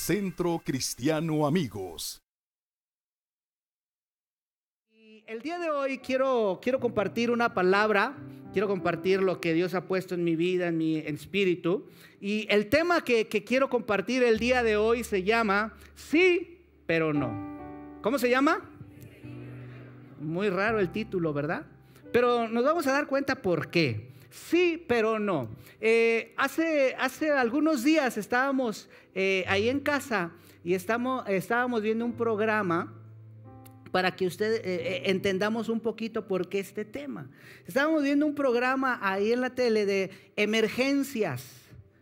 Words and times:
Centro 0.00 0.62
Cristiano 0.64 1.46
Amigos. 1.46 2.22
el 5.26 5.42
día 5.42 5.58
de 5.58 5.70
hoy 5.70 5.98
quiero, 5.98 6.58
quiero 6.60 6.80
compartir 6.80 7.30
una 7.30 7.52
palabra, 7.54 8.16
quiero 8.52 8.66
compartir 8.66 9.22
lo 9.22 9.40
que 9.40 9.52
Dios 9.52 9.74
ha 9.74 9.86
puesto 9.86 10.14
en 10.14 10.24
mi 10.24 10.36
vida, 10.36 10.68
en 10.68 10.78
mi 10.78 10.96
espíritu. 10.96 11.86
Y 12.18 12.46
el 12.50 12.68
tema 12.68 13.04
que, 13.04 13.28
que 13.28 13.44
quiero 13.44 13.68
compartir 13.68 14.24
el 14.24 14.38
día 14.38 14.62
de 14.62 14.76
hoy 14.76 15.04
se 15.04 15.22
llama 15.22 15.74
Sí, 15.94 16.64
pero 16.86 17.12
no. 17.12 18.00
¿Cómo 18.02 18.18
se 18.18 18.30
llama? 18.30 18.68
Muy 20.18 20.48
raro 20.48 20.80
el 20.80 20.90
título, 20.90 21.34
¿verdad? 21.34 21.66
Pero 22.10 22.48
nos 22.48 22.64
vamos 22.64 22.86
a 22.86 22.92
dar 22.92 23.06
cuenta 23.06 23.42
por 23.42 23.70
qué. 23.70 24.09
Sí, 24.30 24.84
pero 24.86 25.18
no. 25.18 25.48
Eh, 25.80 26.32
hace, 26.36 26.94
hace 26.98 27.30
algunos 27.32 27.82
días 27.82 28.16
estábamos 28.16 28.88
eh, 29.14 29.44
ahí 29.48 29.68
en 29.68 29.80
casa 29.80 30.32
y 30.62 30.74
estamos, 30.74 31.28
estábamos 31.28 31.82
viendo 31.82 32.04
un 32.04 32.12
programa 32.12 32.94
para 33.90 34.14
que 34.14 34.26
ustedes 34.26 34.60
eh, 34.64 35.02
entendamos 35.06 35.68
un 35.68 35.80
poquito 35.80 36.28
por 36.28 36.48
qué 36.48 36.60
este 36.60 36.84
tema. 36.84 37.28
Estábamos 37.66 38.04
viendo 38.04 38.24
un 38.24 38.36
programa 38.36 39.00
ahí 39.02 39.32
en 39.32 39.40
la 39.40 39.50
tele 39.50 39.84
de 39.84 40.10
emergencias. 40.36 41.44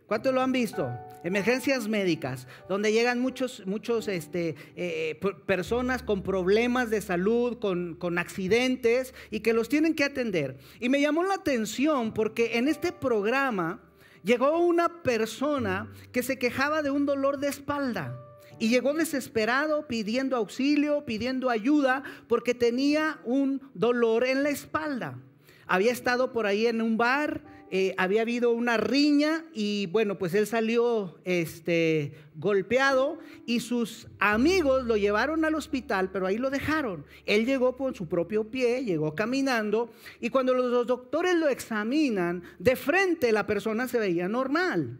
¿Cuántos 0.05 0.33
lo 0.33 0.41
han 0.41 0.51
visto? 0.51 0.87
Emergencias 1.23 1.87
médicas, 1.87 2.47
donde 2.69 2.93
llegan 2.93 3.19
muchos, 3.19 3.63
muchos 3.65 4.07
este, 4.07 4.55
eh, 4.75 5.19
personas 5.45 6.01
con 6.01 6.23
problemas 6.23 6.89
de 6.89 7.01
salud, 7.01 7.59
con, 7.59 7.95
con 7.95 8.17
accidentes 8.17 9.13
y 9.29 9.41
que 9.41 9.53
los 9.53 9.67
tienen 9.67 9.95
que 9.95 10.05
atender. 10.05 10.57
Y 10.79 10.87
me 10.87 11.01
llamó 11.01 11.23
la 11.23 11.35
atención 11.35 12.13
porque 12.13 12.57
en 12.57 12.67
este 12.69 12.93
programa 12.93 13.81
llegó 14.23 14.59
una 14.59 15.01
persona 15.03 15.91
que 16.11 16.23
se 16.23 16.37
quejaba 16.37 16.81
de 16.81 16.91
un 16.91 17.05
dolor 17.05 17.39
de 17.39 17.49
espalda. 17.49 18.17
Y 18.57 18.67
llegó 18.67 18.93
desesperado 18.93 19.87
pidiendo 19.87 20.35
auxilio, 20.35 21.05
pidiendo 21.05 21.49
ayuda, 21.49 22.03
porque 22.27 22.53
tenía 22.53 23.19
un 23.23 23.61
dolor 23.73 24.25
en 24.25 24.43
la 24.43 24.49
espalda. 24.49 25.17
Había 25.65 25.91
estado 25.91 26.33
por 26.33 26.45
ahí 26.45 26.67
en 26.67 26.81
un 26.81 26.97
bar, 26.97 27.41
eh, 27.71 27.93
había 27.97 28.21
habido 28.21 28.51
una 28.51 28.77
riña 28.77 29.45
y 29.53 29.85
bueno, 29.87 30.17
pues 30.17 30.33
él 30.33 30.47
salió 30.47 31.19
este, 31.23 32.13
golpeado 32.35 33.19
y 33.45 33.59
sus 33.59 34.07
amigos 34.19 34.85
lo 34.85 34.97
llevaron 34.97 35.45
al 35.45 35.55
hospital, 35.55 36.09
pero 36.11 36.25
ahí 36.25 36.37
lo 36.37 36.49
dejaron. 36.49 37.05
Él 37.25 37.45
llegó 37.45 37.77
con 37.77 37.93
su 37.93 38.07
propio 38.07 38.49
pie, 38.49 38.83
llegó 38.83 39.13
caminando 39.13 39.91
y 40.19 40.29
cuando 40.29 40.53
los 40.53 40.87
doctores 40.87 41.35
lo 41.35 41.47
examinan, 41.47 42.43
de 42.57 42.75
frente 42.75 43.31
la 43.31 43.45
persona 43.45 43.87
se 43.87 43.99
veía 43.99 44.27
normal. 44.27 44.99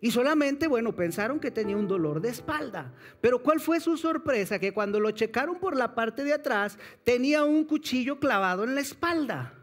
Y 0.00 0.12
solamente, 0.12 0.68
bueno, 0.68 0.94
pensaron 0.94 1.40
que 1.40 1.50
tenía 1.50 1.76
un 1.76 1.88
dolor 1.88 2.20
de 2.20 2.28
espalda. 2.28 2.94
Pero 3.20 3.42
¿cuál 3.42 3.58
fue 3.58 3.80
su 3.80 3.96
sorpresa? 3.96 4.60
Que 4.60 4.72
cuando 4.72 5.00
lo 5.00 5.10
checaron 5.10 5.58
por 5.58 5.76
la 5.76 5.94
parte 5.94 6.22
de 6.22 6.34
atrás, 6.34 6.78
tenía 7.02 7.42
un 7.44 7.64
cuchillo 7.64 8.20
clavado 8.20 8.62
en 8.62 8.76
la 8.76 8.80
espalda. 8.80 9.57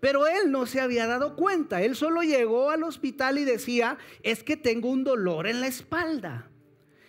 Pero 0.00 0.26
él 0.26 0.50
no 0.50 0.66
se 0.66 0.80
había 0.80 1.06
dado 1.06 1.36
cuenta. 1.36 1.82
Él 1.82 1.94
solo 1.94 2.22
llegó 2.22 2.70
al 2.70 2.82
hospital 2.82 3.38
y 3.38 3.44
decía, 3.44 3.98
es 4.22 4.42
que 4.42 4.56
tengo 4.56 4.90
un 4.90 5.04
dolor 5.04 5.46
en 5.46 5.60
la 5.60 5.66
espalda. 5.66 6.50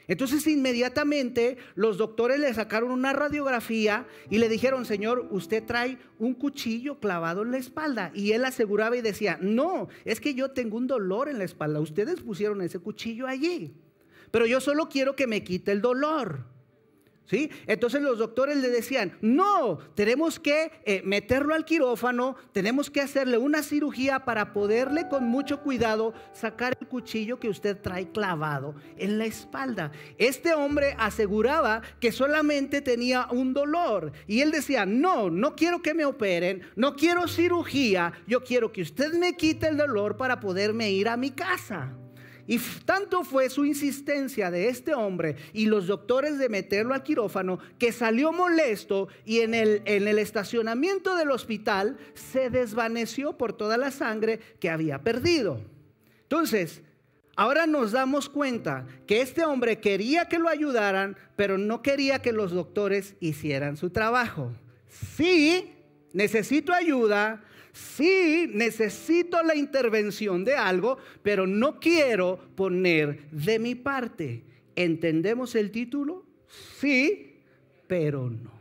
Entonces 0.08 0.46
inmediatamente 0.48 1.56
los 1.76 1.98
doctores 1.98 2.38
le 2.38 2.54
sacaron 2.54 2.92
una 2.92 3.14
radiografía 3.14 4.06
y 4.30 4.40
le 4.40 4.50
dijeron, 4.50 4.84
Señor, 4.84 5.28
usted 5.32 5.64
trae 5.64 6.00
un 6.20 6.34
cuchillo 6.34 7.00
clavado 7.00 7.44
en 7.44 7.52
la 7.52 7.58
espalda. 7.58 8.12
Y 8.14 8.34
él 8.34 8.44
aseguraba 8.44 8.98
y 8.98 9.02
decía, 9.02 9.38
no, 9.42 9.88
es 10.04 10.20
que 10.20 10.34
yo 10.34 10.52
tengo 10.52 10.76
un 10.76 10.88
dolor 10.88 11.30
en 11.30 11.38
la 11.38 11.46
espalda. 11.46 11.80
Ustedes 11.80 12.20
pusieron 12.20 12.62
ese 12.62 12.80
cuchillo 12.80 13.26
allí. 13.26 13.74
Pero 14.32 14.46
yo 14.46 14.60
solo 14.60 14.90
quiero 14.90 15.16
que 15.16 15.28
me 15.28 15.46
quite 15.46 15.72
el 15.72 15.82
dolor. 15.82 16.51
Entonces 17.68 18.02
los 18.02 18.18
doctores 18.18 18.58
le 18.58 18.70
decían, 18.70 19.18
no, 19.22 19.78
tenemos 19.96 20.40
que 20.40 20.72
eh, 20.86 21.02
meterlo 21.06 21.54
al 21.54 21.66
quirófano, 21.66 22.36
tenemos 22.52 22.90
que 22.90 23.02
hacerle 23.02 23.38
una 23.38 23.64
cirugía 23.64 24.26
para 24.26 24.54
poderle 24.54 25.08
con 25.08 25.26
mucho 25.26 25.62
cuidado 25.62 26.14
sacar 26.34 26.78
el 26.80 26.88
cuchillo 26.88 27.40
que 27.40 27.50
usted 27.50 27.78
trae 27.78 28.12
clavado 28.12 28.76
en 28.98 29.18
la 29.18 29.26
espalda. 29.26 29.92
Este 30.18 30.54
hombre 30.54 30.96
aseguraba 30.98 31.82
que 32.00 32.12
solamente 32.12 32.82
tenía 32.82 33.28
un 33.32 33.54
dolor 33.54 34.12
y 34.28 34.42
él 34.42 34.52
decía, 34.52 34.86
no, 34.86 35.30
no 35.30 35.56
quiero 35.56 35.82
que 35.82 35.94
me 35.94 36.06
operen, 36.06 36.64
no 36.76 36.96
quiero 36.96 37.28
cirugía, 37.28 38.14
yo 38.28 38.44
quiero 38.44 38.72
que 38.72 38.82
usted 38.82 39.14
me 39.14 39.38
quite 39.38 39.68
el 39.68 39.78
dolor 39.78 40.18
para 40.18 40.40
poderme 40.40 40.92
ir 40.92 41.08
a 41.08 41.18
mi 41.18 41.32
casa. 41.32 41.96
Y 42.52 42.60
tanto 42.84 43.24
fue 43.24 43.50
su 43.50 43.64
insistencia 43.64 44.52
de 44.52 44.68
este 44.68 44.94
hombre 44.94 45.38
y 45.54 45.68
los 45.68 45.88
doctores 45.88 46.38
de 46.38 46.50
meterlo 46.50 46.94
al 46.94 47.02
quirófano 47.02 47.60
que 47.80 47.94
salió 47.94 48.34
molesto 48.34 49.08
y 49.24 49.40
en 49.40 49.54
el, 49.54 49.82
en 49.86 50.06
el 50.06 50.20
estacionamiento 50.20 51.16
del 51.16 51.32
hospital 51.32 51.98
se 52.14 52.50
desvaneció 52.50 53.38
por 53.38 53.54
toda 53.54 53.78
la 53.78 53.90
sangre 53.90 54.42
que 54.60 54.70
había 54.70 55.02
perdido. 55.02 55.62
Entonces, 56.24 56.82
ahora 57.38 57.68
nos 57.68 57.94
damos 57.94 58.28
cuenta 58.28 58.86
que 59.08 59.22
este 59.22 59.46
hombre 59.46 59.80
quería 59.80 60.26
que 60.26 60.38
lo 60.38 60.50
ayudaran, 60.50 61.16
pero 61.38 61.58
no 61.58 61.82
quería 61.82 62.22
que 62.22 62.34
los 62.34 62.52
doctores 62.52 63.16
hicieran 63.22 63.78
su 63.78 63.92
trabajo. 63.92 64.52
Sí, 64.90 65.74
necesito 66.12 66.74
ayuda, 66.74 67.46
sí 67.74 68.50
necesito 68.54 69.42
la 69.44 69.56
intervención 69.56 70.44
de 70.44 70.56
algo, 70.56 70.98
pero 71.24 71.48
no 71.48 71.80
quiero 71.80 72.40
poner 72.56 73.30
de 73.32 73.60
mi 73.60 73.76
parte. 73.76 74.44
¿Entendemos 74.76 75.56
el 75.56 75.72
título? 75.72 76.26
Sí, 76.80 77.36
pero 77.88 78.30
no. 78.30 78.52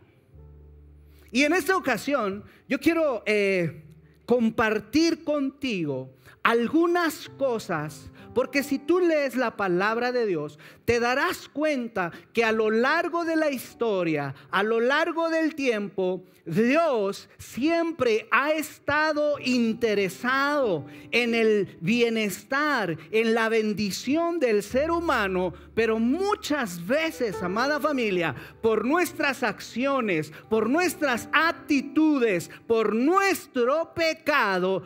Y 1.32 1.44
en 1.44 1.53
esta 1.53 1.76
ocasión 1.76 2.44
yo 2.69 2.78
quiero 2.78 3.22
eh, 3.26 3.82
compartir 4.26 5.25
contigo 5.25 6.10
algunas 6.43 7.29
cosas 7.39 8.11
porque 8.35 8.63
si 8.63 8.79
tú 8.79 9.01
lees 9.01 9.37
la 9.37 9.57
palabra 9.57 10.13
de 10.13 10.27
Dios, 10.27 10.59
te 10.85 11.01
darás 11.01 11.49
cuenta 11.49 12.13
que 12.33 12.45
a 12.45 12.53
lo 12.53 12.71
largo 12.71 13.25
de 13.25 13.37
la 13.37 13.51
historia, 13.51 14.35
a 14.51 14.63
lo 14.63 14.81
largo 14.81 15.31
del 15.31 15.55
tiempo, 15.55 16.25
Dios 16.47 17.29
siempre 17.39 18.27
ha 18.31 18.53
estado 18.53 19.37
interesado 19.45 20.87
en 21.11 21.35
el 21.35 21.77
bienestar, 21.81 22.97
en 23.11 23.35
la 23.35 23.49
bendición 23.49 24.41
del 24.41 24.63
ser 24.63 24.91
humano, 24.91 25.53
pero 25.75 25.99
muchas 25.99 26.85
veces, 26.87 27.43
amada 27.43 27.79
familia, 27.79 28.35
por 28.63 28.85
nuestras 28.85 29.43
acciones, 29.43 30.33
por 30.49 30.69
nuestras 30.69 31.29
actitudes, 31.33 32.51
por 32.67 32.95
nuestro 32.95 33.93
pecado, 33.95 34.83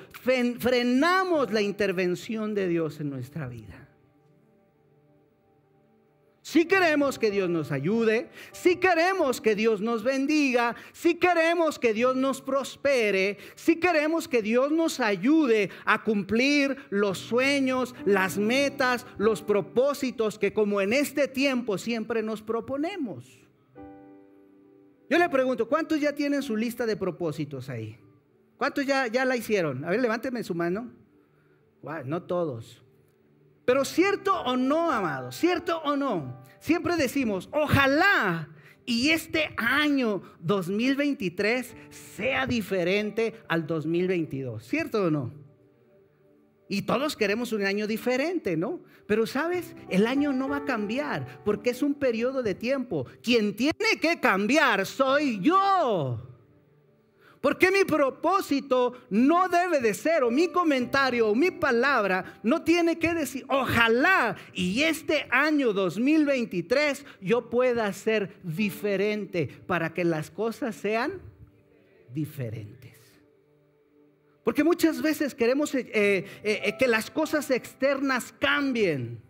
frenamos 0.58 1.33
la 1.42 1.62
intervención 1.62 2.54
de 2.54 2.68
Dios 2.68 3.00
en 3.00 3.10
nuestra 3.10 3.48
vida. 3.48 3.88
Si 6.44 6.66
queremos 6.66 7.18
que 7.18 7.30
Dios 7.30 7.48
nos 7.48 7.72
ayude, 7.72 8.28
si 8.52 8.76
queremos 8.76 9.40
que 9.40 9.54
Dios 9.54 9.80
nos 9.80 10.04
bendiga, 10.04 10.76
si 10.92 11.14
queremos 11.14 11.78
que 11.78 11.94
Dios 11.94 12.14
nos 12.16 12.42
prospere, 12.42 13.38
si 13.54 13.76
queremos 13.76 14.28
que 14.28 14.42
Dios 14.42 14.70
nos 14.70 15.00
ayude 15.00 15.70
a 15.86 16.04
cumplir 16.04 16.76
los 16.90 17.18
sueños, 17.18 17.94
las 18.04 18.36
metas, 18.36 19.06
los 19.16 19.40
propósitos 19.40 20.38
que 20.38 20.52
como 20.52 20.82
en 20.82 20.92
este 20.92 21.28
tiempo 21.28 21.78
siempre 21.78 22.22
nos 22.22 22.42
proponemos. 22.42 23.38
Yo 25.08 25.18
le 25.18 25.28
pregunto, 25.30 25.66
¿cuántos 25.66 25.98
ya 25.98 26.14
tienen 26.14 26.42
su 26.42 26.56
lista 26.56 26.84
de 26.84 26.96
propósitos 26.96 27.70
ahí? 27.70 27.98
¿Cuántos 28.58 28.84
ya, 28.84 29.06
ya 29.06 29.24
la 29.24 29.36
hicieron? 29.36 29.82
A 29.84 29.90
ver, 29.90 30.00
levánteme 30.00 30.44
su 30.44 30.54
mano. 30.54 31.03
No 32.04 32.22
todos. 32.22 32.82
Pero 33.64 33.84
cierto 33.84 34.40
o 34.42 34.56
no, 34.56 34.90
amado, 34.90 35.32
cierto 35.32 35.78
o 35.84 35.96
no, 35.96 36.42
siempre 36.60 36.96
decimos, 36.96 37.48
ojalá 37.52 38.48
y 38.86 39.10
este 39.10 39.54
año 39.56 40.22
2023 40.40 41.74
sea 41.90 42.46
diferente 42.46 43.34
al 43.48 43.66
2022, 43.66 44.62
¿cierto 44.62 45.04
o 45.04 45.10
no? 45.10 45.32
Y 46.68 46.82
todos 46.82 47.16
queremos 47.16 47.52
un 47.52 47.64
año 47.64 47.86
diferente, 47.86 48.56
¿no? 48.56 48.80
Pero 49.06 49.26
sabes, 49.26 49.74
el 49.90 50.06
año 50.06 50.32
no 50.32 50.48
va 50.48 50.58
a 50.58 50.64
cambiar 50.64 51.42
porque 51.44 51.70
es 51.70 51.82
un 51.82 51.94
periodo 51.94 52.42
de 52.42 52.54
tiempo. 52.54 53.06
Quien 53.22 53.54
tiene 53.54 54.00
que 54.00 54.18
cambiar 54.18 54.86
soy 54.86 55.40
yo. 55.40 56.33
Porque 57.44 57.70
mi 57.70 57.84
propósito 57.84 58.94
no 59.10 59.50
debe 59.50 59.78
de 59.78 59.92
ser, 59.92 60.22
o 60.22 60.30
mi 60.30 60.48
comentario, 60.48 61.28
o 61.28 61.34
mi 61.34 61.50
palabra, 61.50 62.40
no 62.42 62.62
tiene 62.62 62.98
que 62.98 63.12
decir, 63.12 63.44
ojalá 63.50 64.34
y 64.54 64.82
este 64.82 65.26
año 65.28 65.74
2023 65.74 67.04
yo 67.20 67.50
pueda 67.50 67.92
ser 67.92 68.38
diferente 68.42 69.46
para 69.66 69.92
que 69.92 70.04
las 70.04 70.30
cosas 70.30 70.74
sean 70.74 71.20
diferentes. 72.14 72.96
Porque 74.42 74.64
muchas 74.64 75.02
veces 75.02 75.34
queremos 75.34 75.74
eh, 75.74 75.86
eh, 75.92 76.24
eh, 76.42 76.76
que 76.78 76.88
las 76.88 77.10
cosas 77.10 77.50
externas 77.50 78.32
cambien. 78.38 79.20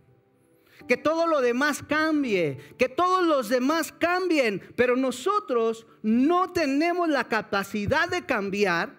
Que 0.86 0.96
todo 0.96 1.26
lo 1.26 1.40
demás 1.40 1.82
cambie, 1.82 2.58
que 2.78 2.88
todos 2.88 3.24
los 3.24 3.48
demás 3.48 3.92
cambien, 3.92 4.60
pero 4.76 4.96
nosotros 4.96 5.86
no 6.02 6.52
tenemos 6.52 7.08
la 7.08 7.24
capacidad 7.24 8.08
de 8.08 8.24
cambiar, 8.24 8.96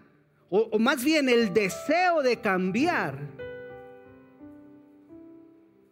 o, 0.50 0.80
más 0.80 1.04
bien 1.04 1.30
el 1.30 1.54
deseo 1.54 2.22
de 2.22 2.38
cambiar. 2.38 3.20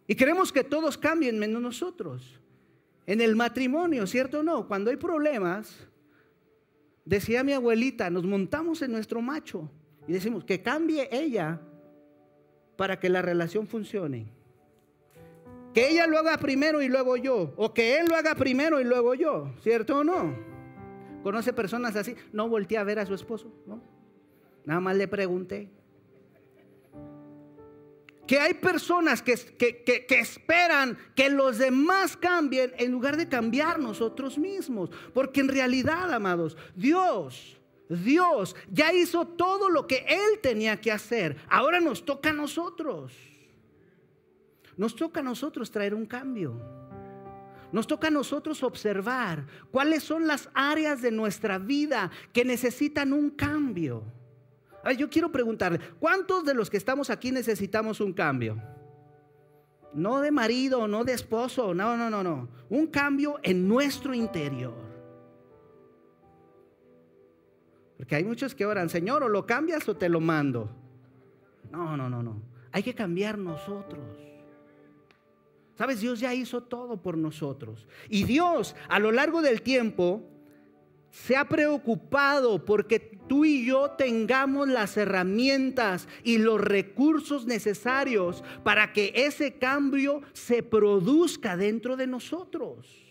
Y 0.06 0.14
queremos 0.14 0.52
que 0.52 0.64
todos 0.64 0.98
cambien 0.98 1.38
menos 1.38 1.62
nosotros. 1.62 2.40
En 3.06 3.20
el 3.20 3.36
matrimonio, 3.36 4.06
¿cierto 4.06 4.40
o 4.40 4.42
no? 4.42 4.66
Cuando 4.66 4.90
hay 4.90 4.96
problemas, 4.96 5.86
decía 7.04 7.44
mi 7.44 7.52
abuelita, 7.52 8.10
nos 8.10 8.24
montamos 8.24 8.82
en 8.82 8.92
nuestro 8.92 9.20
macho 9.20 9.70
y 10.06 10.12
decimos 10.12 10.44
que 10.44 10.62
cambie 10.62 11.08
ella 11.12 11.60
para 12.76 12.98
que 12.98 13.08
la 13.08 13.22
relación 13.22 13.66
funcione. 13.66 14.26
Que 15.74 15.90
ella 15.90 16.06
lo 16.06 16.18
haga 16.18 16.38
primero 16.38 16.80
y 16.80 16.88
luego 16.88 17.16
yo. 17.16 17.52
O 17.56 17.74
que 17.74 17.98
él 17.98 18.06
lo 18.06 18.14
haga 18.14 18.36
primero 18.36 18.80
y 18.80 18.84
luego 18.84 19.14
yo. 19.14 19.52
¿Cierto 19.60 19.98
o 19.98 20.04
no? 20.04 20.38
¿Conoce 21.24 21.52
personas 21.52 21.96
así? 21.96 22.14
No 22.32 22.48
volteé 22.48 22.78
a 22.78 22.84
ver 22.84 23.00
a 23.00 23.06
su 23.06 23.14
esposo. 23.14 23.52
¿no? 23.66 23.82
Nada 24.64 24.80
más 24.80 24.96
le 24.96 25.08
pregunté. 25.08 25.68
Que 28.24 28.38
hay 28.38 28.54
personas 28.54 29.20
que, 29.20 29.34
que, 29.36 30.06
esperan 30.08 30.96
que 31.14 31.28
los 31.28 31.58
demás 31.58 32.16
cambien 32.16 32.72
en 32.78 32.92
lugar 32.92 33.16
de 33.16 33.28
cambiar 33.28 33.80
nosotros 33.80 34.38
mismos. 34.38 34.90
Porque 35.12 35.40
en 35.40 35.48
realidad, 35.48 36.12
amados, 36.12 36.56
Dios, 36.76 37.58
Dios 37.88 38.54
ya 38.70 38.94
hizo 38.94 39.26
todo 39.26 39.68
lo 39.68 39.86
que 39.86 40.06
Él 40.08 40.38
tenía 40.40 40.80
que 40.80 40.92
hacer. 40.92 41.36
Ahora 41.48 41.80
nos 41.80 42.04
toca 42.04 42.30
a 42.30 42.32
nosotros. 42.32 43.12
Nos 44.76 44.96
toca 44.96 45.20
a 45.20 45.22
nosotros 45.22 45.70
traer 45.70 45.94
un 45.94 46.06
cambio. 46.06 46.60
Nos 47.72 47.86
toca 47.86 48.08
a 48.08 48.10
nosotros 48.10 48.62
observar 48.62 49.46
cuáles 49.70 50.04
son 50.04 50.26
las 50.26 50.48
áreas 50.54 51.02
de 51.02 51.10
nuestra 51.10 51.58
vida 51.58 52.10
que 52.32 52.44
necesitan 52.44 53.12
un 53.12 53.30
cambio. 53.30 54.04
yo 54.96 55.10
quiero 55.10 55.32
preguntarle, 55.32 55.80
¿cuántos 55.98 56.44
de 56.44 56.54
los 56.54 56.70
que 56.70 56.76
estamos 56.76 57.10
aquí 57.10 57.32
necesitamos 57.32 58.00
un 58.00 58.12
cambio? 58.12 58.62
No 59.92 60.20
de 60.20 60.30
marido, 60.30 60.86
no 60.86 61.04
de 61.04 61.14
esposo, 61.14 61.74
no, 61.74 61.96
no, 61.96 62.10
no, 62.10 62.22
no. 62.22 62.48
Un 62.68 62.86
cambio 62.88 63.40
en 63.42 63.66
nuestro 63.66 64.14
interior. 64.14 64.74
Porque 67.96 68.16
hay 68.16 68.24
muchos 68.24 68.54
que 68.54 68.66
oran, 68.66 68.88
Señor, 68.88 69.22
o 69.22 69.28
lo 69.28 69.46
cambias 69.46 69.88
o 69.88 69.96
te 69.96 70.08
lo 70.08 70.20
mando. 70.20 70.70
No, 71.70 71.96
no, 71.96 72.08
no, 72.08 72.22
no. 72.22 72.42
Hay 72.70 72.82
que 72.82 72.94
cambiar 72.94 73.38
nosotros. 73.38 74.33
Sabes, 75.76 76.00
Dios 76.00 76.20
ya 76.20 76.32
hizo 76.34 76.62
todo 76.62 77.02
por 77.02 77.18
nosotros. 77.18 77.86
Y 78.08 78.24
Dios 78.24 78.76
a 78.88 78.98
lo 78.98 79.10
largo 79.10 79.42
del 79.42 79.62
tiempo 79.62 80.22
se 81.10 81.36
ha 81.36 81.48
preocupado 81.48 82.64
porque 82.64 82.98
tú 82.98 83.44
y 83.44 83.66
yo 83.66 83.92
tengamos 83.92 84.68
las 84.68 84.96
herramientas 84.96 86.08
y 86.22 86.38
los 86.38 86.60
recursos 86.60 87.46
necesarios 87.46 88.42
para 88.62 88.92
que 88.92 89.12
ese 89.14 89.58
cambio 89.58 90.22
se 90.32 90.62
produzca 90.62 91.56
dentro 91.56 91.96
de 91.96 92.06
nosotros. 92.06 93.04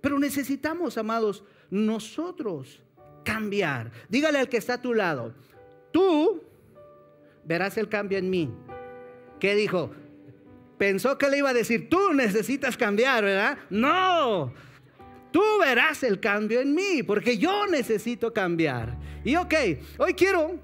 Pero 0.00 0.18
necesitamos, 0.18 0.96
amados, 0.98 1.44
nosotros 1.70 2.82
cambiar. 3.24 3.92
Dígale 4.08 4.38
al 4.38 4.48
que 4.48 4.56
está 4.56 4.74
a 4.74 4.82
tu 4.82 4.94
lado, 4.94 5.34
tú 5.92 6.42
verás 7.44 7.76
el 7.76 7.88
cambio 7.88 8.18
en 8.18 8.30
mí. 8.30 8.50
¿Qué 9.38 9.54
dijo? 9.54 9.90
Pensó 10.80 11.18
que 11.18 11.28
le 11.28 11.36
iba 11.36 11.50
a 11.50 11.52
decir, 11.52 11.90
tú 11.90 12.14
necesitas 12.14 12.74
cambiar, 12.74 13.22
¿verdad? 13.22 13.58
No, 13.68 14.50
tú 15.30 15.42
verás 15.60 16.02
el 16.04 16.20
cambio 16.20 16.62
en 16.62 16.74
mí, 16.74 17.02
porque 17.02 17.36
yo 17.36 17.66
necesito 17.66 18.32
cambiar. 18.32 18.96
Y 19.22 19.36
ok, 19.36 19.54
hoy 19.98 20.14
quiero 20.14 20.58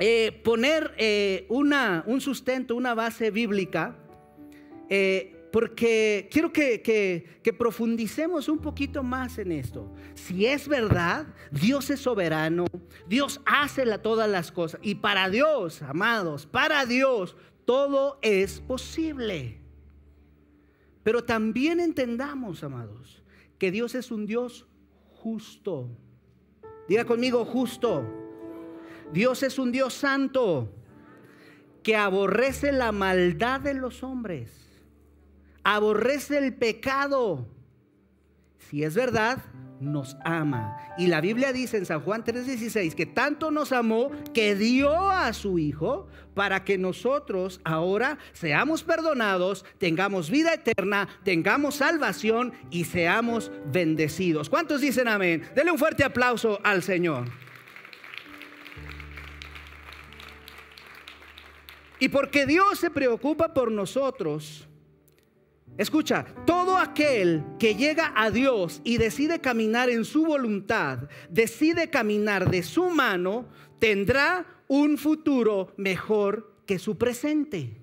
eh, 0.00 0.32
poner 0.42 0.94
eh, 0.96 1.46
una, 1.48 2.02
un 2.08 2.20
sustento, 2.20 2.74
una 2.74 2.92
base 2.94 3.30
bíblica, 3.30 3.96
eh, 4.88 5.36
porque 5.52 6.28
quiero 6.32 6.52
que, 6.52 6.82
que, 6.82 7.52
profundicemos 7.52 8.48
un 8.48 8.58
poquito 8.58 9.04
más 9.04 9.38
en 9.38 9.52
esto. 9.52 9.92
Si 10.14 10.44
es 10.46 10.66
verdad, 10.66 11.26
Dios 11.52 11.88
es 11.90 12.00
soberano, 12.00 12.64
Dios 13.06 13.40
hace 13.46 13.84
todas 13.98 14.28
las 14.28 14.50
cosas. 14.50 14.80
Y 14.82 14.96
para 14.96 15.28
Dios, 15.28 15.82
amados, 15.82 16.46
para 16.46 16.84
Dios, 16.84 17.36
todo 17.70 18.18
es 18.20 18.58
posible. 18.58 19.60
Pero 21.04 21.22
también 21.22 21.78
entendamos, 21.78 22.64
amados, 22.64 23.22
que 23.60 23.70
Dios 23.70 23.94
es 23.94 24.10
un 24.10 24.26
Dios 24.26 24.66
justo. 25.12 25.88
Diga 26.88 27.04
conmigo, 27.04 27.44
justo. 27.44 28.02
Dios 29.12 29.44
es 29.44 29.56
un 29.56 29.70
Dios 29.70 29.94
santo 29.94 30.68
que 31.84 31.94
aborrece 31.94 32.72
la 32.72 32.90
maldad 32.90 33.60
de 33.60 33.74
los 33.74 34.02
hombres, 34.02 34.50
aborrece 35.62 36.38
el 36.38 36.52
pecado. 36.56 37.46
Si 38.68 38.84
es 38.84 38.94
verdad, 38.94 39.38
nos 39.80 40.16
ama. 40.24 40.76
Y 40.98 41.06
la 41.06 41.20
Biblia 41.20 41.52
dice 41.52 41.78
en 41.78 41.86
San 41.86 42.00
Juan 42.00 42.22
3:16 42.22 42.94
que 42.94 43.06
tanto 43.06 43.50
nos 43.50 43.72
amó 43.72 44.10
que 44.34 44.54
dio 44.54 45.10
a 45.10 45.32
su 45.32 45.58
Hijo 45.58 46.06
para 46.34 46.64
que 46.64 46.78
nosotros 46.78 47.60
ahora 47.64 48.18
seamos 48.32 48.84
perdonados, 48.84 49.64
tengamos 49.78 50.30
vida 50.30 50.54
eterna, 50.54 51.08
tengamos 51.24 51.76
salvación 51.76 52.52
y 52.70 52.84
seamos 52.84 53.50
bendecidos. 53.72 54.48
¿Cuántos 54.48 54.80
dicen 54.80 55.08
amén? 55.08 55.42
Denle 55.54 55.72
un 55.72 55.78
fuerte 55.78 56.04
aplauso 56.04 56.60
al 56.62 56.82
Señor. 56.82 57.24
Y 61.98 62.08
porque 62.08 62.46
Dios 62.46 62.78
se 62.78 62.90
preocupa 62.90 63.52
por 63.52 63.70
nosotros, 63.70 64.66
Escucha, 65.80 66.26
todo 66.44 66.76
aquel 66.76 67.42
que 67.58 67.74
llega 67.74 68.12
a 68.14 68.30
Dios 68.30 68.82
y 68.84 68.98
decide 68.98 69.40
caminar 69.40 69.88
en 69.88 70.04
su 70.04 70.26
voluntad, 70.26 71.08
decide 71.30 71.88
caminar 71.88 72.50
de 72.50 72.62
su 72.62 72.90
mano, 72.90 73.48
tendrá 73.78 74.44
un 74.68 74.98
futuro 74.98 75.72
mejor 75.78 76.52
que 76.66 76.78
su 76.78 76.98
presente. 76.98 77.78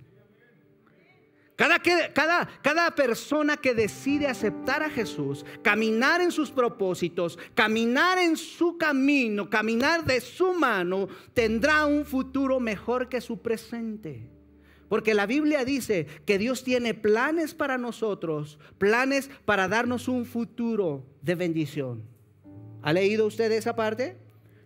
Cada, 1.55 1.79
cada, 2.13 2.47
cada, 2.61 2.93
persona 2.93 3.57
que 3.57 3.73
decide 3.73 4.27
aceptar 4.27 4.83
a 4.83 4.91
Jesús, 4.91 5.43
caminar 5.63 6.21
en 6.21 6.31
sus 6.31 6.51
propósitos, 6.51 7.39
caminar 7.55 8.19
en 8.19 8.37
su 8.37 8.77
camino, 8.77 9.49
caminar 9.49 10.05
de 10.05 10.21
su 10.21 10.53
mano, 10.53 11.07
tendrá 11.33 11.87
un 11.87 12.05
futuro 12.05 12.59
mejor 12.59 13.09
que 13.09 13.21
su 13.21 13.41
presente. 13.41 14.36
Porque 14.89 15.13
la 15.13 15.25
Biblia 15.25 15.65
dice 15.65 16.07
que 16.25 16.37
Dios 16.37 16.63
tiene 16.63 16.93
planes 16.93 17.53
para 17.53 17.77
nosotros, 17.77 18.59
planes 18.77 19.29
para 19.45 19.67
darnos 19.67 20.07
un 20.07 20.25
futuro 20.25 21.05
de 21.21 21.35
bendición. 21.35 22.03
¿Ha 22.81 22.93
leído 22.93 23.25
usted 23.25 23.51
esa 23.51 23.75
parte? 23.75 24.17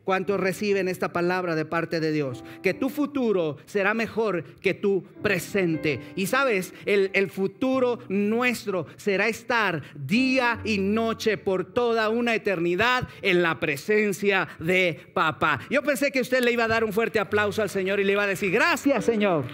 ¿Cuántos 0.03 0.39
reciben 0.39 0.87
esta 0.87 1.13
palabra 1.13 1.55
de 1.55 1.63
parte 1.63 1.99
de 1.99 2.11
Dios? 2.11 2.43
Que 2.63 2.73
tu 2.73 2.89
futuro 2.89 3.57
será 3.65 3.93
mejor 3.93 4.43
que 4.59 4.73
tu 4.73 5.03
presente. 5.21 5.99
Y 6.15 6.25
sabes, 6.25 6.73
el, 6.85 7.11
el, 7.13 7.29
futuro 7.29 7.99
nuestro 8.09 8.87
será 8.97 9.27
estar 9.27 9.83
día 9.95 10.59
y 10.65 10.79
noche 10.79 11.37
por 11.37 11.65
toda 11.65 12.09
una 12.09 12.33
eternidad 12.33 13.07
en 13.21 13.43
la 13.43 13.59
presencia 13.59 14.47
de 14.59 14.99
papá. 15.13 15.59
Yo 15.69 15.83
pensé 15.83 16.11
que 16.11 16.21
usted 16.21 16.41
le 16.41 16.51
iba 16.51 16.63
a 16.63 16.67
dar 16.67 16.83
un 16.83 16.93
fuerte 16.93 17.19
aplauso 17.19 17.61
al 17.61 17.69
Señor 17.69 17.99
y 17.99 18.03
le 18.03 18.13
iba 18.13 18.23
a 18.23 18.27
decir, 18.27 18.51
gracias 18.51 19.05
Señor. 19.05 19.45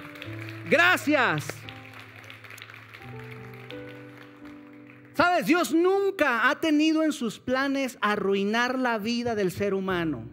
Gracias. 0.69 1.47
Sabes, 5.13 5.45
Dios 5.45 5.73
nunca 5.73 6.49
ha 6.49 6.59
tenido 6.59 7.03
en 7.03 7.11
sus 7.11 7.39
planes 7.39 7.97
arruinar 8.01 8.77
la 8.77 8.97
vida 8.97 9.33
del 9.33 9.51
ser 9.51 9.73
humano. 9.73 10.25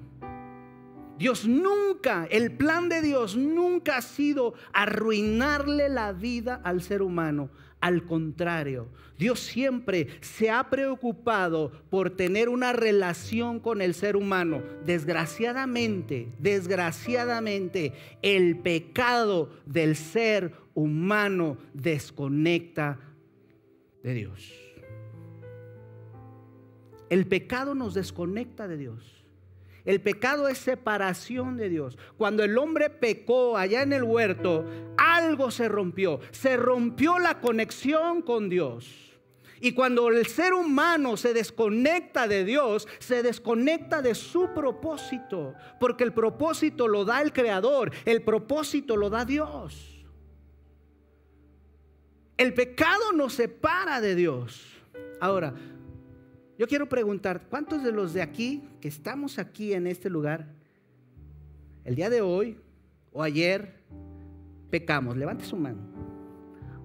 Dios 1.16 1.46
nunca, 1.46 2.26
el 2.30 2.50
plan 2.50 2.88
de 2.88 3.00
Dios 3.00 3.36
nunca 3.36 3.98
ha 3.98 4.02
sido 4.02 4.54
arruinarle 4.72 5.88
la 5.88 6.12
vida 6.12 6.60
al 6.64 6.82
ser 6.82 7.00
humano. 7.00 7.48
Al 7.80 8.04
contrario, 8.04 8.88
Dios 9.18 9.40
siempre 9.40 10.09
se 10.21 10.50
ha 10.50 10.71
preocupado 10.71 11.71
por 11.90 12.11
tener 12.11 12.49
una 12.49 12.73
relación 12.73 13.61
con 13.61 13.80
el 13.80 13.94
ser 13.94 14.16
humano. 14.16 14.62
Desgraciadamente, 14.85 16.28
desgraciadamente, 16.38 17.92
el 18.23 18.59
pecado 18.59 19.50
del 19.66 19.94
ser 19.97 20.52
humano 20.75 21.59
desconecta 21.73 22.99
de 24.02 24.14
Dios. 24.14 24.52
El 27.09 27.26
pecado 27.26 27.75
nos 27.75 27.94
desconecta 27.94 28.66
de 28.66 28.76
Dios. 28.76 29.13
El 29.84 30.00
pecado 30.00 30.48
es 30.48 30.58
separación 30.58 31.56
de 31.56 31.68
Dios. 31.68 31.98
Cuando 32.16 32.42
el 32.42 32.56
hombre 32.56 32.88
pecó 32.88 33.58
allá 33.58 33.82
en 33.82 33.92
el 33.92 34.02
huerto, 34.02 34.64
algo 34.96 35.50
se 35.50 35.68
rompió. 35.68 36.20
Se 36.30 36.56
rompió 36.56 37.18
la 37.18 37.40
conexión 37.40 38.22
con 38.22 38.48
Dios. 38.48 39.14
Y 39.60 39.72
cuando 39.72 40.08
el 40.08 40.26
ser 40.26 40.52
humano 40.52 41.16
se 41.16 41.32
desconecta 41.32 42.28
de 42.28 42.44
Dios, 42.44 42.88
se 42.98 43.22
desconecta 43.22 44.02
de 44.02 44.14
su 44.14 44.52
propósito, 44.52 45.54
porque 45.80 46.04
el 46.04 46.12
propósito 46.12 46.86
lo 46.86 47.04
da 47.04 47.22
el 47.22 47.32
Creador, 47.32 47.90
el 48.04 48.22
propósito 48.22 48.96
lo 48.96 49.08
da 49.08 49.24
Dios. 49.24 50.04
El 52.36 52.52
pecado 52.52 53.12
nos 53.12 53.34
separa 53.34 54.00
de 54.00 54.14
Dios. 54.14 54.66
Ahora, 55.20 55.54
yo 56.58 56.66
quiero 56.68 56.88
preguntar, 56.88 57.46
¿cuántos 57.49 57.82
de 57.82 57.92
los 57.92 58.12
de 58.12 58.23
aquí, 58.23 58.62
que 58.80 58.88
estamos 58.88 59.38
aquí 59.38 59.73
en 59.73 59.87
este 59.87 60.08
lugar, 60.08 60.46
el 61.84 61.94
día 61.94 62.11
de 62.11 62.20
hoy 62.20 62.58
o 63.12 63.23
ayer, 63.23 63.82
pecamos? 64.70 65.16
Levante 65.16 65.44
su 65.44 65.56
mano. 65.56 65.80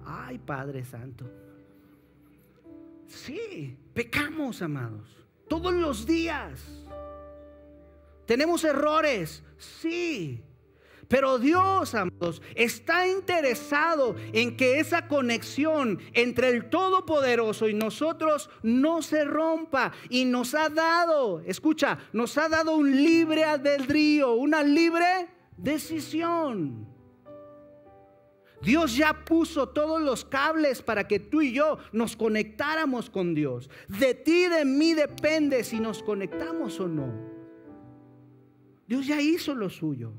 Ay, 0.04 0.38
Padre 0.38 0.84
Santo. 0.84 1.30
Sí, 3.06 3.76
pecamos, 3.94 4.62
amados. 4.62 5.08
Todos 5.48 5.72
los 5.72 6.06
días. 6.06 6.60
Tenemos 8.26 8.64
errores, 8.64 9.42
sí. 9.58 10.42
Pero 11.10 11.40
Dios, 11.40 11.92
amados, 11.96 12.40
está 12.54 13.08
interesado 13.08 14.14
en 14.32 14.56
que 14.56 14.78
esa 14.78 15.08
conexión 15.08 15.98
entre 16.12 16.50
el 16.50 16.70
Todopoderoso 16.70 17.68
y 17.68 17.74
nosotros 17.74 18.48
no 18.62 19.02
se 19.02 19.24
rompa. 19.24 19.90
Y 20.08 20.24
nos 20.24 20.54
ha 20.54 20.68
dado, 20.68 21.40
escucha, 21.40 21.98
nos 22.12 22.38
ha 22.38 22.48
dado 22.48 22.76
un 22.76 22.94
libre 23.02 23.42
albedrío, 23.42 24.34
una 24.34 24.62
libre 24.62 25.26
decisión. 25.56 26.86
Dios 28.62 28.96
ya 28.96 29.24
puso 29.24 29.70
todos 29.70 30.00
los 30.00 30.24
cables 30.24 30.80
para 30.80 31.08
que 31.08 31.18
tú 31.18 31.42
y 31.42 31.52
yo 31.52 31.78
nos 31.90 32.14
conectáramos 32.14 33.10
con 33.10 33.34
Dios. 33.34 33.68
De 33.88 34.14
ti, 34.14 34.46
de 34.46 34.64
mí 34.64 34.94
depende 34.94 35.64
si 35.64 35.80
nos 35.80 36.04
conectamos 36.04 36.78
o 36.78 36.86
no. 36.86 37.12
Dios 38.86 39.08
ya 39.08 39.20
hizo 39.20 39.56
lo 39.56 39.68
suyo. 39.68 40.12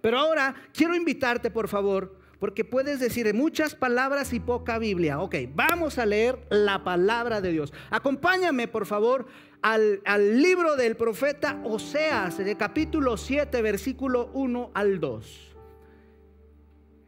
Pero 0.00 0.18
ahora 0.18 0.54
quiero 0.72 0.94
invitarte, 0.94 1.50
por 1.50 1.68
favor, 1.68 2.16
porque 2.38 2.64
puedes 2.64 3.00
decir 3.00 3.32
muchas 3.34 3.74
palabras 3.74 4.32
y 4.32 4.40
poca 4.40 4.78
Biblia. 4.78 5.20
Ok, 5.20 5.36
vamos 5.54 5.98
a 5.98 6.06
leer 6.06 6.38
la 6.50 6.84
palabra 6.84 7.40
de 7.40 7.52
Dios. 7.52 7.72
Acompáñame, 7.90 8.68
por 8.68 8.86
favor, 8.86 9.26
al, 9.62 10.00
al 10.04 10.42
libro 10.42 10.76
del 10.76 10.96
profeta 10.96 11.60
Oseas, 11.64 12.38
de 12.38 12.56
capítulo 12.56 13.16
7, 13.16 13.62
versículo 13.62 14.30
1 14.34 14.70
al 14.74 15.00
2. 15.00 15.56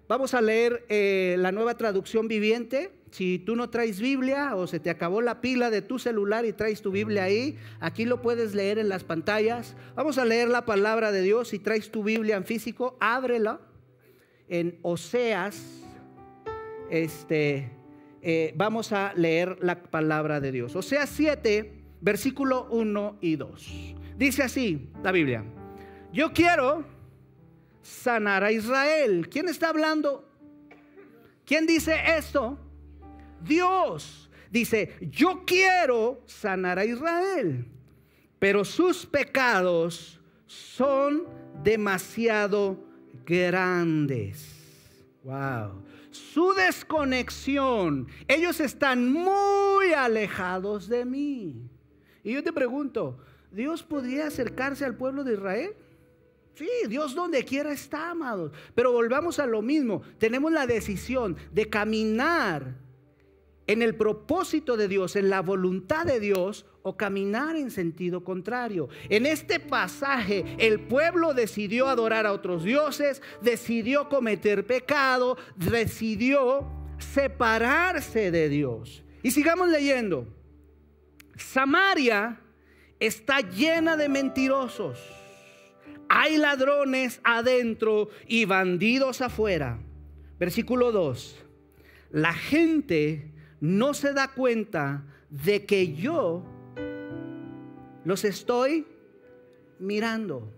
Vamos 0.09 0.33
a 0.33 0.41
leer 0.41 0.87
eh, 0.89 1.37
la 1.39 1.53
nueva 1.53 1.77
traducción 1.77 2.29
viviente. 2.29 2.98
Si 3.11 3.39
tú 3.39 3.57
no 3.57 3.71
traes 3.71 4.01
Biblia 4.01 4.55
o 4.55 4.67
se 4.67 4.81
te 4.81 4.91
acabó 4.91 5.23
la 5.23 5.41
pila 5.41 5.71
de 5.71 5.83
tu 5.83 5.99
celular 5.99 6.45
y 6.45 6.53
traes 6.53 6.83
tu 6.83 6.91
Biblia 6.91 7.25
ahí, 7.25 7.57
aquí 7.81 8.05
lo 8.05 8.21
puedes 8.21 8.55
leer 8.55 8.79
en 8.79 8.89
las 8.89 9.05
pantallas. 9.05 9.77
Vamos 9.95 10.19
a 10.19 10.25
leer 10.25 10.49
la 10.49 10.65
palabra 10.65 11.11
de 11.13 11.23
Dios. 11.23 11.49
Si 11.49 11.59
traes 11.59 11.91
tu 11.91 12.03
Biblia 12.03 12.37
en 12.37 12.45
físico, 12.45 12.97
ábrela 13.01 13.61
en 14.49 14.79
Oseas. 14.83 15.83
Este, 16.91 17.71
eh, 18.23 18.53
vamos 18.57 18.93
a 18.93 19.13
leer 19.15 19.59
la 19.61 19.83
palabra 19.83 20.41
de 20.41 20.53
Dios. 20.53 20.77
Oseas 20.77 21.09
7, 21.11 21.73
versículo 22.01 22.67
1 22.71 23.19
y 23.21 23.37
2. 23.37 23.95
Dice 24.17 24.43
así 24.43 24.91
la 25.03 25.13
Biblia. 25.13 25.45
Yo 26.13 26.33
quiero 26.33 26.85
sanar 27.83 28.45
a 28.45 28.53
Israel. 28.53 29.29
¿Quién 29.31 29.49
está 29.49 29.69
hablando? 29.69 30.25
¿Quién 31.45 31.67
dice 31.67 31.95
esto? 32.19 32.59
Dios 33.43 34.31
dice, 34.51 34.97
yo 35.01 35.45
quiero 35.47 36.23
sanar 36.27 36.79
a 36.79 36.85
Israel, 36.85 37.67
pero 38.39 38.65
sus 38.65 39.07
pecados 39.07 40.21
son 40.47 41.25
demasiado 41.63 42.83
grandes. 43.27 44.55
Wow. 45.23 45.83
Su 46.11 46.53
desconexión, 46.55 48.09
ellos 48.27 48.61
están 48.61 49.13
muy 49.13 49.93
alejados 49.93 50.89
de 50.89 51.05
mí. 51.05 51.69
Y 52.25 52.33
yo 52.33 52.43
te 52.43 52.53
pregunto, 52.53 53.19
¿Dios 53.51 53.83
podría 53.83 54.27
acercarse 54.27 54.85
al 54.85 54.97
pueblo 54.97 55.25
de 55.25 55.35
Israel? 55.35 55.75
Sí, 56.55 56.69
Dios 56.89 57.15
donde 57.15 57.45
quiera 57.45 57.73
está, 57.73 58.11
amados. 58.11 58.53
Pero 58.75 58.93
volvamos 58.93 59.39
a 59.39 59.47
lo 59.47 59.63
mismo. 59.63 60.03
Tenemos 60.19 60.51
la 60.51 60.67
decisión 60.67 61.37
de 61.53 61.69
caminar 61.69 62.75
en 63.69 63.83
el 63.83 63.95
propósito 63.95 64.77
de 64.77 64.89
Dios, 64.89 65.15
en 65.15 65.31
la 65.31 65.41
voluntad 65.41 66.05
de 66.05 66.19
Dios, 66.19 66.67
o 66.83 66.97
caminar 66.97 67.55
en 67.55 67.71
sentido 67.71 68.25
contrario. 68.25 68.89
En 69.09 69.27
este 69.27 69.61
pasaje, 69.61 70.45
el 70.59 70.81
pueblo 70.81 71.35
decidió 71.35 71.87
adorar 71.87 72.27
a 72.27 72.33
otros 72.33 72.65
dioses, 72.65 73.23
decidió 73.41 74.09
cometer 74.09 74.67
pecado, 74.67 75.39
decidió 75.55 76.67
separarse 76.99 78.33
de 78.33 78.49
Dios. 78.49 79.05
Y 79.23 79.31
sigamos 79.31 79.69
leyendo. 79.69 80.27
Samaria 81.37 82.41
está 82.99 83.41
llena 83.41 83.97
de 83.97 84.09
mentirosos 84.09 84.99
hay 86.09 86.39
ladrones 86.39 87.21
adentro 87.23 88.09
y 88.27 88.45
bandidos 88.47 89.21
afuera. 89.21 89.79
Versículo 90.39 90.91
2. 90.91 91.37
La 92.11 92.33
gente 92.33 93.31
no 93.61 93.95
se 93.95 94.13
da 94.13 94.29
cuenta 94.29 95.05
de 95.31 95.67
que 95.67 95.95
yo 95.95 96.45
los 98.05 98.25
estoy 98.25 98.87
mirando. 99.79 100.53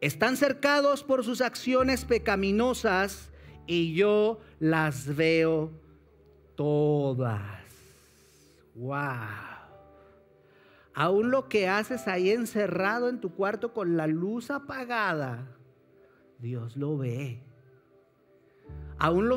Están 0.00 0.36
cercados 0.36 1.02
por 1.04 1.24
sus 1.24 1.40
acciones 1.40 2.04
pecaminosas 2.04 3.30
y 3.66 3.94
yo 3.94 4.40
las 4.58 5.14
veo 5.14 5.70
todas. 6.56 7.62
Wow 8.74 9.52
aún 10.94 11.30
lo 11.30 11.48
que 11.48 11.68
haces 11.68 12.06
ahí 12.08 12.30
encerrado 12.30 13.08
en 13.08 13.20
tu 13.20 13.34
cuarto 13.34 13.72
con 13.72 13.96
la 13.96 14.06
luz 14.06 14.50
apagada, 14.50 15.46
Dios 16.38 16.76
lo 16.76 16.98
ve. 16.98 17.40
Aún 19.02 19.28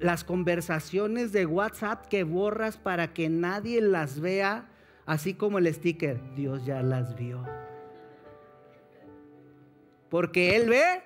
las 0.00 0.24
conversaciones 0.24 1.30
de 1.30 1.46
WhatsApp 1.46 2.06
que 2.08 2.24
borras 2.24 2.76
para 2.76 3.14
que 3.14 3.28
nadie 3.28 3.80
las 3.80 4.18
vea, 4.18 4.68
así 5.06 5.34
como 5.34 5.58
el 5.58 5.72
sticker, 5.72 6.20
Dios 6.34 6.66
ya 6.66 6.82
las 6.82 7.14
vio. 7.14 7.46
Porque 10.10 10.56
Él 10.56 10.68
ve 10.68 11.04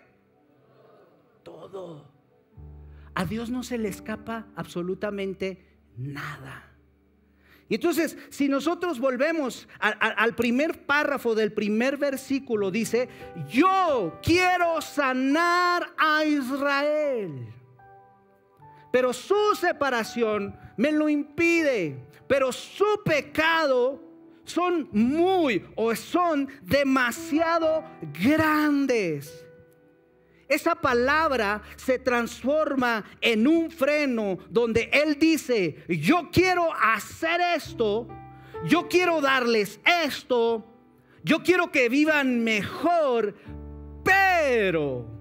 todo. 1.42 2.08
A 3.14 3.26
Dios 3.26 3.50
no 3.50 3.62
se 3.62 3.76
le 3.76 3.90
escapa 3.90 4.46
absolutamente 4.56 5.66
nada. 5.98 6.72
Y 7.68 7.74
entonces, 7.74 8.16
si 8.30 8.48
nosotros 8.48 8.98
volvemos 8.98 9.68
al 9.78 10.34
primer 10.34 10.86
párrafo 10.86 11.34
del 11.34 11.52
primer 11.52 11.98
versículo, 11.98 12.70
dice, 12.70 13.10
yo 13.50 14.18
quiero 14.22 14.80
sanar 14.80 15.92
a 15.98 16.24
Israel, 16.24 17.52
pero 18.96 19.12
su 19.12 19.54
separación 19.54 20.58
me 20.78 20.90
lo 20.90 21.10
impide, 21.10 21.98
pero 22.26 22.50
su 22.50 23.02
pecado 23.04 24.02
son 24.44 24.88
muy 24.90 25.66
o 25.74 25.94
son 25.94 26.48
demasiado 26.62 27.84
grandes. 28.18 29.44
Esa 30.48 30.74
palabra 30.76 31.60
se 31.76 31.98
transforma 31.98 33.04
en 33.20 33.46
un 33.46 33.70
freno 33.70 34.38
donde 34.48 34.88
Él 34.90 35.18
dice, 35.18 35.84
yo 35.88 36.30
quiero 36.32 36.72
hacer 36.72 37.38
esto, 37.54 38.08
yo 38.64 38.88
quiero 38.88 39.20
darles 39.20 39.78
esto, 40.06 40.64
yo 41.22 41.42
quiero 41.42 41.70
que 41.70 41.90
vivan 41.90 42.42
mejor, 42.42 43.34
pero 44.02 45.15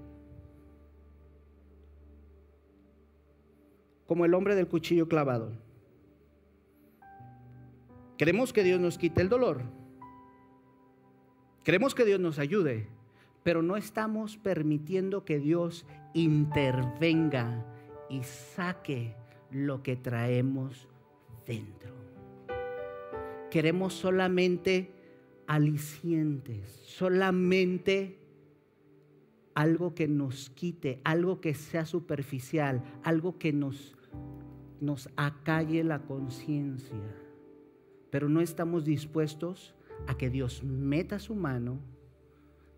como 4.06 4.24
el 4.24 4.34
hombre 4.34 4.54
del 4.54 4.68
cuchillo 4.68 5.08
clavado. 5.08 5.52
Queremos 8.16 8.52
que 8.52 8.64
Dios 8.64 8.80
nos 8.80 8.98
quite 8.98 9.20
el 9.20 9.28
dolor. 9.28 9.62
Queremos 11.64 11.94
que 11.94 12.04
Dios 12.04 12.20
nos 12.20 12.38
ayude 12.38 12.88
pero 13.46 13.62
no 13.62 13.76
estamos 13.76 14.38
permitiendo 14.38 15.24
que 15.24 15.38
Dios 15.38 15.86
intervenga 16.14 17.64
y 18.10 18.24
saque 18.24 19.14
lo 19.52 19.84
que 19.84 19.94
traemos 19.94 20.88
dentro. 21.46 21.94
Queremos 23.48 23.94
solamente 23.94 24.90
alicientes, 25.46 26.68
solamente 26.86 28.18
algo 29.54 29.94
que 29.94 30.08
nos 30.08 30.50
quite, 30.50 31.00
algo 31.04 31.40
que 31.40 31.54
sea 31.54 31.86
superficial, 31.86 32.82
algo 33.04 33.38
que 33.38 33.52
nos, 33.52 33.95
nos 34.80 35.08
acalle 35.16 35.84
la 35.84 36.00
conciencia. 36.00 37.14
Pero 38.10 38.28
no 38.28 38.40
estamos 38.40 38.84
dispuestos 38.84 39.74
a 40.06 40.16
que 40.16 40.30
Dios 40.30 40.62
meta 40.62 41.18
su 41.18 41.34
mano, 41.34 41.80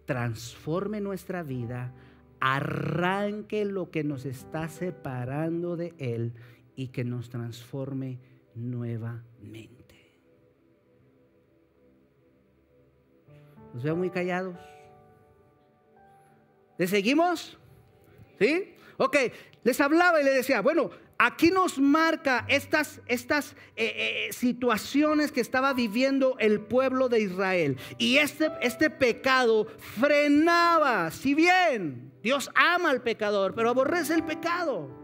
transforme 0.07 1.01
nuestra 1.01 1.43
vida, 1.43 1.93
arranque 2.41 3.65
lo 3.65 3.91
que 3.91 4.05
nos 4.05 4.25
está 4.25 4.69
separando 4.69 5.77
de 5.77 5.95
Él 5.99 6.35
y 6.77 6.89
que 6.89 7.05
nos 7.05 7.29
transforme 7.29 8.21
nuevamente. 8.55 9.79
Los 13.75 13.83
veo 13.83 13.97
muy 13.97 14.11
callados. 14.11 14.57
¿Le 16.79 16.87
seguimos? 16.87 17.59
¿Sí? 18.39 18.75
Ok, 18.97 19.17
les 19.65 19.81
hablaba 19.81 20.21
y 20.21 20.25
les 20.25 20.35
decía, 20.35 20.61
bueno, 20.61 20.91
aquí 21.19 21.51
nos 21.51 21.79
marca 21.79 22.47
estas, 22.49 23.01
estas 23.07 23.53
eh, 23.77 24.29
eh, 24.29 24.33
situaciones 24.33 25.33
que 25.33 25.41
estaba 25.41 25.75
viviendo 25.75 26.37
el 26.39 26.61
pueblo 26.61 27.09
de 27.09 27.21
Israel. 27.21 27.77
Y 27.99 28.19
este, 28.19 28.51
este 28.63 28.89
pecado 28.89 29.67
frenaba, 29.79 31.11
si 31.11 31.35
bien 31.35 32.13
Dios 32.23 32.51
ama 32.55 32.91
al 32.91 33.03
pecador, 33.03 33.55
pero 33.55 33.71
aborrece 33.71 34.15
el 34.15 34.25
pecado. 34.25 34.97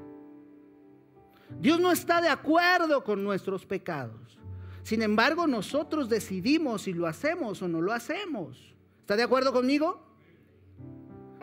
Dios 1.61 1.81
no 1.81 1.93
está 1.93 2.21
de 2.21 2.29
acuerdo 2.29 3.05
con 3.05 3.23
nuestros 3.23 3.67
pecados. 3.67 4.39
Sin 4.83 5.03
embargo, 5.03 5.47
nosotros 5.47 6.09
decidimos 6.09 6.83
si 6.83 6.93
lo 6.93 7.07
hacemos 7.07 7.63
o 7.63 7.69
no 7.69 7.81
lo 7.81 7.93
hacemos. 7.93 8.75
¿Está 9.01 9.17
de 9.17 9.23
acuerdo 9.23 9.53
conmigo? 9.53 10.14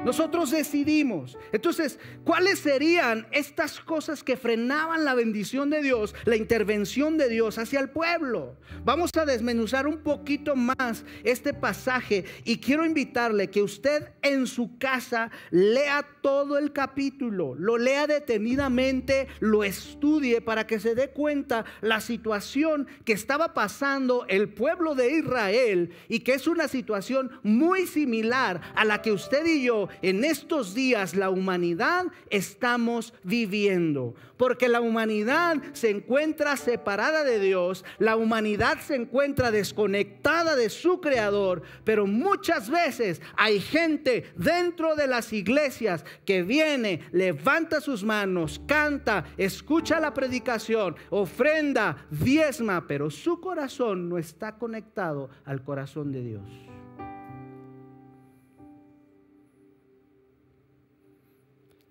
Nosotros 0.04 0.50
decidimos. 0.50 1.38
Entonces, 1.52 2.00
¿cuáles 2.24 2.60
serían 2.60 3.28
estas 3.32 3.80
cosas 3.80 4.24
que 4.24 4.36
frenaban 4.36 5.06
la 5.06 5.14
bendición 5.14 5.70
de 5.70 5.84
Dios, 5.84 6.16
la 6.26 6.36
intervención 6.36 7.18
de 7.18 7.30
Dios 7.30 7.60
hacia 7.60 7.80
el 7.80 7.90
pueblo? 7.90 8.58
Vamos 8.84 9.12
a 9.16 9.26
desmenuzar 9.26 9.86
un 9.86 10.00
poquito 10.00 10.56
más 10.56 11.06
este 11.24 11.54
pasaje 11.54 12.26
y 12.46 12.58
quiero 12.58 12.84
invitarle 12.84 13.52
que 13.52 13.62
usted 13.62 14.10
en 14.24 14.48
su 14.48 14.78
casa 14.80 15.30
lea 15.52 16.08
todo 16.22 16.58
el 16.58 16.74
capítulo, 16.74 17.54
lo 17.54 17.78
lea 17.78 18.08
detenidamente, 18.08 19.28
lo 19.40 19.64
estudie 19.64 20.42
para 20.42 20.66
que 20.66 20.80
se 20.80 20.96
dé 20.96 21.12
cuenta 21.12 21.66
la 21.82 22.02
situación 22.02 22.88
que 23.06 23.14
estaba 23.14 23.54
pasando 23.54 24.26
el 24.28 24.50
pueblo 24.50 24.96
de 24.96 25.12
Israel 25.18 25.92
y 26.10 26.20
que 26.20 26.34
es 26.34 26.48
una 26.48 26.68
situación 26.68 27.32
muy 27.44 27.86
similar 27.86 28.62
a 28.76 28.84
la 28.84 29.04
que 29.04 29.12
usted 29.12 29.46
y 29.46 29.64
yo 29.64 29.90
en 30.02 30.24
estos 30.24 30.74
días 30.74 31.16
la 31.16 31.30
humanidad 31.30 32.06
estamos 32.30 33.14
viviendo. 33.24 34.16
Porque 34.38 34.68
la 34.68 34.82
humanidad 34.82 35.58
se 35.74 35.92
encuentra 35.92 36.58
separada 36.58 37.24
de 37.24 37.40
Dios, 37.40 37.86
la 38.00 38.16
humanidad 38.16 38.80
se 38.80 38.96
encuentra 38.96 39.52
desconectada 39.52 40.56
de 40.56 40.70
su 40.70 41.00
creador, 41.00 41.62
pero 41.84 42.08
muchas 42.08 42.70
veces 42.70 43.22
hay 43.38 43.60
gente 43.60 44.26
dentro 44.36 44.96
de 44.96 45.08
las 45.08 45.32
iglesias 45.34 46.04
que 46.26 46.44
viene, 46.44 47.02
levanta 47.12 47.82
sus 47.82 48.04
manos, 48.04 48.62
canta, 48.68 49.26
escucha 49.38 50.00
la 50.00 50.14
predicación, 50.14 50.96
ofrenda, 51.10 52.08
diezma, 52.10 52.88
pero 52.88 53.10
su 53.10 53.40
corazón 53.40 54.10
no 54.10 54.18
está 54.18 54.58
conectado 54.58 55.30
al 55.46 55.64
corazón 55.64 56.12
de 56.12 56.22
Dios. 56.22 56.71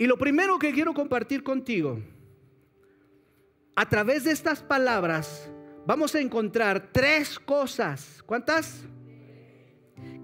Y 0.00 0.06
lo 0.06 0.16
primero 0.16 0.58
que 0.58 0.72
quiero 0.72 0.94
compartir 0.94 1.42
contigo, 1.42 2.00
a 3.76 3.86
través 3.86 4.24
de 4.24 4.30
estas 4.30 4.62
palabras, 4.62 5.52
vamos 5.84 6.14
a 6.14 6.20
encontrar 6.20 6.90
tres 6.90 7.38
cosas. 7.38 8.22
¿Cuántas? 8.24 8.86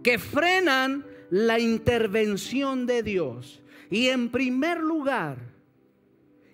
Que 0.02 0.18
frenan 0.18 1.04
la 1.28 1.58
intervención 1.58 2.86
de 2.86 3.02
Dios. 3.02 3.62
Y 3.90 4.06
en 4.06 4.30
primer 4.30 4.80
lugar, 4.80 5.36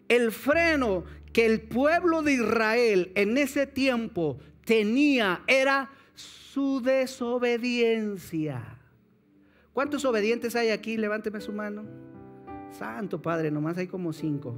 el 0.09 0.33
freno 0.33 1.05
que 1.33 1.47
el 1.47 1.61
pueblo 1.61 2.23
de 2.23 2.33
Israel 2.33 3.13
en 3.15 3.39
ese 3.39 3.69
tiempo 3.69 4.41
tenía 4.65 5.45
era 5.47 5.93
su 6.17 6.83
desobediencia. 6.83 8.81
¿Cuántos 9.73 10.05
obedientes 10.05 10.57
hay 10.57 10.71
aquí? 10.71 10.97
Levánteme 10.97 11.41
su 11.41 11.53
mano. 11.53 12.12
Santo 12.73 13.21
Padre, 13.21 13.51
nomás 13.51 13.77
hay 13.79 13.87
como 13.87 14.13
cinco. 14.13 14.55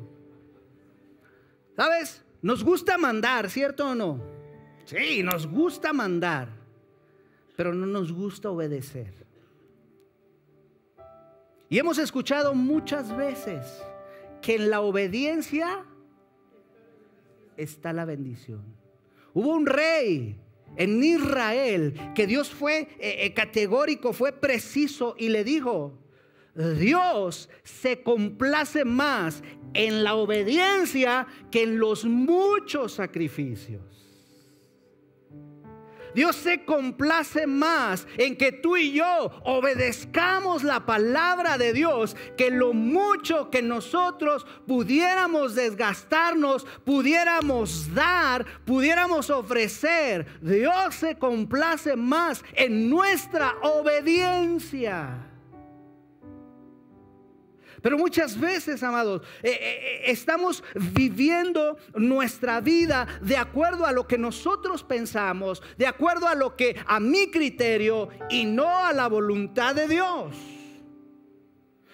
¿Sabes? 1.77 2.25
Nos 2.43 2.63
gusta 2.63 2.99
mandar, 2.99 3.51
¿cierto 3.51 3.89
o 3.89 3.95
no? 3.95 4.21
Sí, 4.85 5.23
nos 5.23 5.47
gusta 5.47 5.93
mandar, 5.93 6.49
pero 7.57 7.75
no 7.75 7.87
nos 7.87 8.13
gusta 8.13 8.51
obedecer. 8.51 9.25
Y 11.69 11.79
hemos 11.79 11.99
escuchado 11.99 12.55
muchas 12.55 13.17
veces 13.17 13.83
que 14.43 14.57
en 14.57 14.71
la 14.71 14.81
obediencia 14.81 15.85
está 17.57 17.93
la 17.93 18.05
bendición. 18.05 18.63
Hubo 19.33 19.55
un 19.55 19.67
rey 19.67 20.39
en 20.77 21.03
Israel 21.03 21.95
que 22.15 22.27
Dios 22.27 22.51
fue 22.51 22.83
eh, 22.99 23.25
eh, 23.25 23.35
categórico, 23.35 24.13
fue 24.13 24.33
preciso 24.33 25.17
y 25.19 25.31
le 25.31 25.45
dijo, 25.45 25.99
Dios 26.55 27.49
se 27.65 28.03
complace 28.03 28.85
más 28.85 29.43
en 29.73 30.05
la 30.05 30.15
obediencia 30.15 31.27
que 31.51 31.65
en 31.65 31.79
los 31.79 32.05
muchos 32.05 32.93
sacrificios. 32.93 34.05
Dios 36.15 36.37
se 36.37 36.65
complace 36.65 37.49
más 37.49 38.07
en 38.17 38.37
que 38.37 38.53
tú 38.53 38.77
y 38.77 38.93
yo 38.93 39.33
obedezcamos 39.43 40.63
la 40.63 40.87
palabra 40.87 41.59
de 41.59 41.73
Dios 41.73 42.17
que 42.37 42.53
lo 42.53 42.73
mucho 42.73 43.51
que 43.51 43.63
nosotros 43.63 44.47
pudiéramos 44.65 45.57
desgastarnos, 45.57 46.65
pudiéramos 46.85 47.93
dar, 47.93 48.47
pudiéramos 48.65 49.29
ofrecer. 49.29 50.27
Dios 50.41 50.95
se 50.95 51.19
complace 51.19 51.97
más 51.97 52.45
en 52.55 52.89
nuestra 52.89 53.57
obediencia. 53.63 55.34
Pero 57.85 57.99
muchas 57.99 58.41
veces, 58.41 58.83
amados, 58.83 59.21
eh, 59.43 59.51
eh, 59.51 59.59
eh, 59.61 60.03
estamos 60.07 60.65
viviendo 60.75 61.77
nuestra 61.95 62.63
vida 62.63 63.07
de 63.21 63.37
acuerdo 63.37 63.85
a 63.85 63.93
lo 63.93 64.09
que 64.09 64.17
nosotros 64.17 64.83
pensamos, 64.83 65.63
de 65.77 65.87
acuerdo 65.87 66.27
a 66.27 66.35
lo 66.35 66.57
que 66.57 66.81
a 66.87 66.99
mi 66.99 67.31
criterio 67.31 68.09
y 68.31 68.47
no 68.47 68.71
a 68.71 68.95
la 68.95 69.07
voluntad 69.07 69.75
de 69.75 69.87
Dios. 69.87 70.35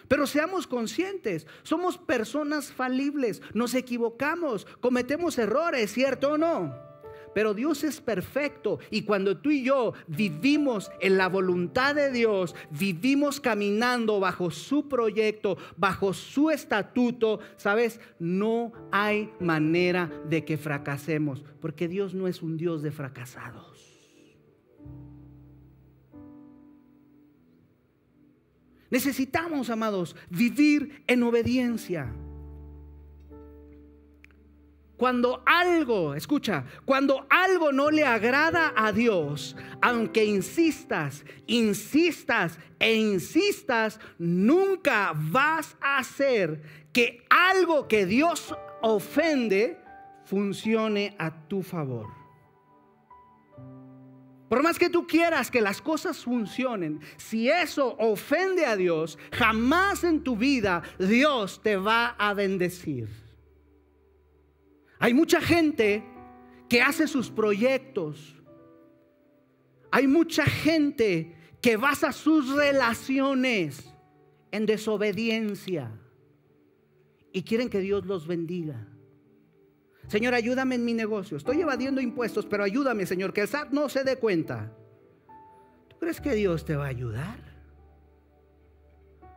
Pero 0.06 0.28
seamos 0.28 0.68
conscientes, 0.68 1.48
somos 1.64 1.98
personas 1.98 2.70
falibles, 2.70 3.42
nos 3.52 3.74
equivocamos, 3.74 4.68
cometemos 4.78 5.38
errores, 5.38 5.92
¿cierto 5.92 6.34
o 6.34 6.38
no? 6.38 6.89
Pero 7.34 7.54
Dios 7.54 7.84
es 7.84 8.00
perfecto 8.00 8.78
y 8.90 9.02
cuando 9.02 9.38
tú 9.38 9.50
y 9.50 9.62
yo 9.62 9.92
vivimos 10.06 10.90
en 11.00 11.16
la 11.16 11.28
voluntad 11.28 11.94
de 11.94 12.10
Dios, 12.10 12.54
vivimos 12.70 13.40
caminando 13.40 14.20
bajo 14.20 14.50
su 14.50 14.88
proyecto, 14.88 15.56
bajo 15.76 16.12
su 16.12 16.50
estatuto, 16.50 17.40
¿sabes? 17.56 18.00
No 18.18 18.72
hay 18.90 19.30
manera 19.40 20.10
de 20.28 20.44
que 20.44 20.56
fracasemos, 20.56 21.44
porque 21.60 21.88
Dios 21.88 22.14
no 22.14 22.26
es 22.26 22.42
un 22.42 22.56
Dios 22.56 22.82
de 22.82 22.90
fracasados. 22.90 23.70
Necesitamos, 28.90 29.70
amados, 29.70 30.16
vivir 30.30 31.04
en 31.06 31.22
obediencia. 31.22 32.12
Cuando 35.00 35.42
algo, 35.46 36.14
escucha, 36.14 36.66
cuando 36.84 37.26
algo 37.30 37.72
no 37.72 37.90
le 37.90 38.04
agrada 38.04 38.74
a 38.76 38.92
Dios, 38.92 39.56
aunque 39.80 40.26
insistas, 40.26 41.24
insistas 41.46 42.58
e 42.78 42.96
insistas, 42.96 43.98
nunca 44.18 45.14
vas 45.16 45.74
a 45.80 45.96
hacer 45.96 46.60
que 46.92 47.24
algo 47.30 47.88
que 47.88 48.04
Dios 48.04 48.54
ofende 48.82 49.78
funcione 50.26 51.16
a 51.18 51.30
tu 51.48 51.62
favor. 51.62 52.08
Por 54.50 54.62
más 54.62 54.78
que 54.78 54.90
tú 54.90 55.06
quieras 55.06 55.50
que 55.50 55.62
las 55.62 55.80
cosas 55.80 56.18
funcionen, 56.18 57.00
si 57.16 57.48
eso 57.48 57.96
ofende 57.98 58.66
a 58.66 58.76
Dios, 58.76 59.18
jamás 59.32 60.04
en 60.04 60.22
tu 60.22 60.36
vida 60.36 60.82
Dios 60.98 61.62
te 61.62 61.78
va 61.78 62.16
a 62.18 62.34
bendecir. 62.34 63.29
Hay 65.00 65.14
mucha 65.14 65.40
gente 65.40 66.04
que 66.68 66.82
hace 66.82 67.08
sus 67.08 67.30
proyectos. 67.30 68.36
Hay 69.90 70.06
mucha 70.06 70.44
gente 70.44 71.34
que 71.60 71.76
basa 71.76 72.12
sus 72.12 72.54
relaciones 72.54 73.92
en 74.52 74.66
desobediencia 74.66 75.90
y 77.32 77.42
quieren 77.42 77.70
que 77.70 77.80
Dios 77.80 78.04
los 78.04 78.26
bendiga. 78.26 78.86
Señor, 80.06 80.34
ayúdame 80.34 80.74
en 80.74 80.84
mi 80.84 80.92
negocio. 80.92 81.36
Estoy 81.36 81.62
evadiendo 81.62 82.00
impuestos, 82.00 82.44
pero 82.44 82.62
ayúdame, 82.62 83.06
Señor, 83.06 83.32
que 83.32 83.42
el 83.42 83.48
SAT 83.48 83.70
no 83.70 83.88
se 83.88 84.04
dé 84.04 84.16
cuenta. 84.16 84.70
¿Tú 85.88 85.96
crees 85.98 86.20
que 86.20 86.34
Dios 86.34 86.64
te 86.64 86.76
va 86.76 86.86
a 86.86 86.88
ayudar? 86.88 87.38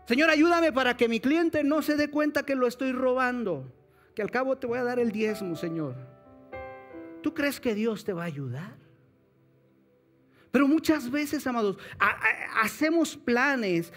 Señor, 0.08 0.30
ayúdame 0.30 0.74
para 0.74 0.98
que 0.98 1.08
mi 1.08 1.22
cliente 1.22 1.64
no 1.64 1.82
se 1.82 1.96
dé 1.96 2.10
cuenta 2.10 2.44
que 2.44 2.56
lo 2.56 2.68
estoy 2.68 2.92
robando. 2.92 3.72
Que 4.16 4.22
al 4.22 4.32
cabo 4.32 4.58
te 4.58 4.68
voy 4.68 4.80
a 4.80 4.84
dar 4.84 5.00
el 5.00 5.12
diezmo, 5.12 5.56
Señor. 5.56 5.96
¿Tú 7.22 7.34
crees 7.34 7.60
que 7.60 7.74
Dios 7.74 8.04
te 8.04 8.14
va 8.14 8.24
a 8.24 8.26
ayudar? 8.26 8.84
Pero 10.54 10.68
muchas 10.68 11.10
veces, 11.10 11.48
amados, 11.48 11.78
hacemos 12.62 13.18
planes, 13.18 13.92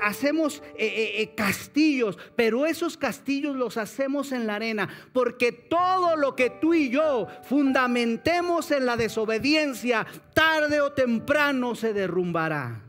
hacemos 0.00 0.62
eh, 0.76 0.86
eh, 0.86 1.22
eh, 1.22 1.34
castillos, 1.34 2.16
pero 2.36 2.66
esos 2.66 2.96
castillos 2.96 3.56
los 3.56 3.76
hacemos 3.76 4.30
en 4.30 4.46
la 4.46 4.54
arena, 4.54 4.88
porque 5.12 5.50
todo 5.50 6.14
lo 6.14 6.36
que 6.36 6.50
tú 6.50 6.72
y 6.72 6.88
yo 6.88 7.26
fundamentemos 7.42 8.70
en 8.70 8.86
la 8.86 8.96
desobediencia, 8.96 10.06
tarde 10.34 10.80
o 10.80 10.92
temprano 10.92 11.74
se 11.74 11.92
derrumbará. 11.92 12.84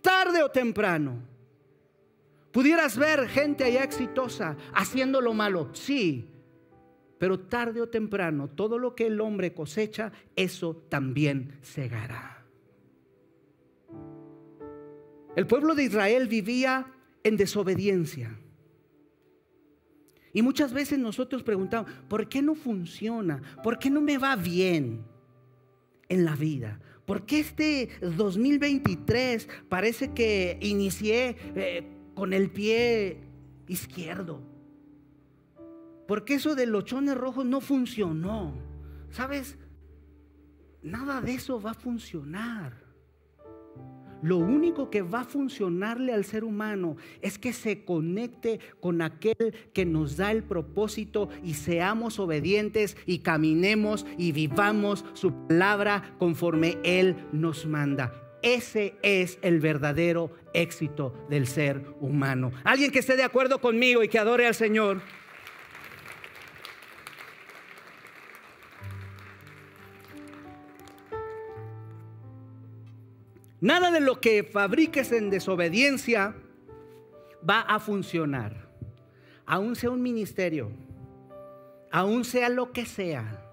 Tarde 0.00 0.42
o 0.42 0.50
temprano. 0.50 1.35
Pudieras 2.56 2.96
ver 2.96 3.28
gente 3.28 3.64
allá 3.64 3.84
exitosa 3.84 4.56
haciendo 4.72 5.20
lo 5.20 5.34
malo, 5.34 5.68
sí, 5.74 6.24
pero 7.18 7.38
tarde 7.38 7.82
o 7.82 7.90
temprano, 7.90 8.48
todo 8.48 8.78
lo 8.78 8.94
que 8.94 9.08
el 9.08 9.20
hombre 9.20 9.52
cosecha, 9.52 10.10
eso 10.36 10.74
también 10.88 11.58
segará. 11.60 12.46
El 15.36 15.46
pueblo 15.46 15.74
de 15.74 15.84
Israel 15.84 16.28
vivía 16.28 16.86
en 17.24 17.36
desobediencia. 17.36 18.38
Y 20.32 20.40
muchas 20.40 20.72
veces 20.72 20.98
nosotros 20.98 21.42
preguntamos, 21.42 21.90
¿por 22.08 22.26
qué 22.26 22.40
no 22.40 22.54
funciona? 22.54 23.42
¿Por 23.62 23.78
qué 23.78 23.90
no 23.90 24.00
me 24.00 24.16
va 24.16 24.34
bien 24.34 25.04
en 26.08 26.24
la 26.24 26.34
vida? 26.34 26.80
¿Por 27.04 27.26
qué 27.26 27.40
este 27.40 27.90
2023 28.00 29.46
parece 29.68 30.14
que 30.14 30.58
inicié 30.62 31.36
eh, 31.54 31.95
con 32.16 32.32
el 32.32 32.50
pie 32.50 33.20
izquierdo? 33.68 34.40
Porque 36.08 36.34
eso 36.34 36.56
de 36.56 36.66
los 36.66 36.84
chones 36.84 37.16
rojos 37.16 37.44
no 37.44 37.60
funcionó. 37.60 38.54
¿Sabes? 39.10 39.56
Nada 40.82 41.20
de 41.20 41.34
eso 41.34 41.60
va 41.60 41.72
a 41.72 41.74
funcionar. 41.74 42.84
Lo 44.22 44.38
único 44.38 44.88
que 44.90 45.02
va 45.02 45.20
a 45.20 45.24
funcionarle 45.24 46.12
al 46.12 46.24
ser 46.24 46.42
humano 46.42 46.96
es 47.20 47.38
que 47.38 47.52
se 47.52 47.84
conecte 47.84 48.60
con 48.80 49.02
aquel 49.02 49.54
que 49.74 49.84
nos 49.84 50.16
da 50.16 50.32
el 50.32 50.42
propósito 50.42 51.28
y 51.44 51.54
seamos 51.54 52.18
obedientes 52.18 52.96
y 53.04 53.18
caminemos 53.18 54.06
y 54.16 54.32
vivamos 54.32 55.04
su 55.12 55.32
palabra 55.46 56.14
conforme 56.18 56.78
Él 56.82 57.16
nos 57.32 57.66
manda. 57.66 58.25
Ese 58.46 58.94
es 59.02 59.40
el 59.42 59.58
verdadero 59.58 60.30
éxito 60.54 61.26
del 61.28 61.48
ser 61.48 61.84
humano. 61.98 62.52
Alguien 62.62 62.92
que 62.92 63.00
esté 63.00 63.16
de 63.16 63.24
acuerdo 63.24 63.60
conmigo 63.60 64.04
y 64.04 64.08
que 64.08 64.20
adore 64.20 64.46
al 64.46 64.54
Señor. 64.54 65.02
Nada 73.60 73.90
de 73.90 73.98
lo 73.98 74.20
que 74.20 74.44
fabriques 74.44 75.10
en 75.10 75.28
desobediencia 75.28 76.36
va 77.50 77.62
a 77.62 77.80
funcionar. 77.80 78.68
Aún 79.44 79.74
sea 79.74 79.90
un 79.90 80.02
ministerio, 80.02 80.70
aún 81.90 82.24
sea 82.24 82.48
lo 82.48 82.70
que 82.70 82.86
sea, 82.86 83.44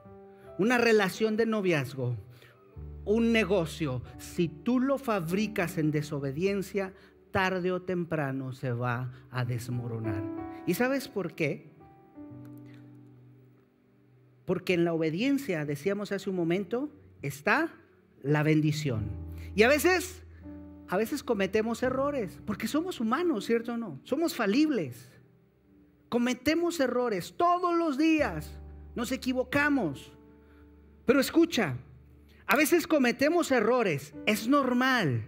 una 0.60 0.78
relación 0.78 1.36
de 1.36 1.48
noviazgo, 1.48 2.16
un 3.06 3.32
negocio, 3.32 4.02
si 4.18 4.48
tú 4.48 4.80
lo 4.80 4.98
fabricas 4.98 5.78
en 5.78 5.92
desobediencia, 5.92 6.94
tarde 7.32 7.72
o 7.72 7.82
temprano 7.82 8.54
se 8.54 8.72
va 8.72 9.12
a 9.32 9.44
desmoronar. 9.44 10.24
¿Y 10.66 10.76
sabes 10.76 11.08
por 11.08 11.34
qué? 11.34 11.72
Porque 14.46 14.74
en 14.74 14.86
la 14.86 14.94
obediencia, 14.94 15.66
decíamos 15.66 16.12
hace 16.12 16.30
un 16.30 16.36
momento, 16.36 16.90
está 17.22 17.74
la 18.22 18.44
bendición. 18.44 19.06
Y 19.56 19.64
a 19.64 19.68
veces, 19.68 20.24
a 20.88 20.98
veces 20.98 21.24
cometemos 21.24 21.84
errores, 21.84 22.40
porque 22.46 22.68
somos 22.68 23.00
humanos, 23.00 23.46
¿cierto 23.46 23.74
o 23.74 23.78
no? 23.78 24.00
Somos 24.04 24.36
falibles. 24.36 25.10
Cometemos 26.10 26.80
errores 26.80 27.34
todos 27.36 27.76
los 27.76 27.98
días, 27.98 28.60
nos 28.96 29.12
equivocamos. 29.12 30.12
Pero 31.06 31.20
escucha, 31.20 31.78
a 32.54 32.56
veces 32.56 32.86
cometemos 32.86 33.50
errores, 33.50 34.14
es 34.28 34.48
normal. 34.48 35.26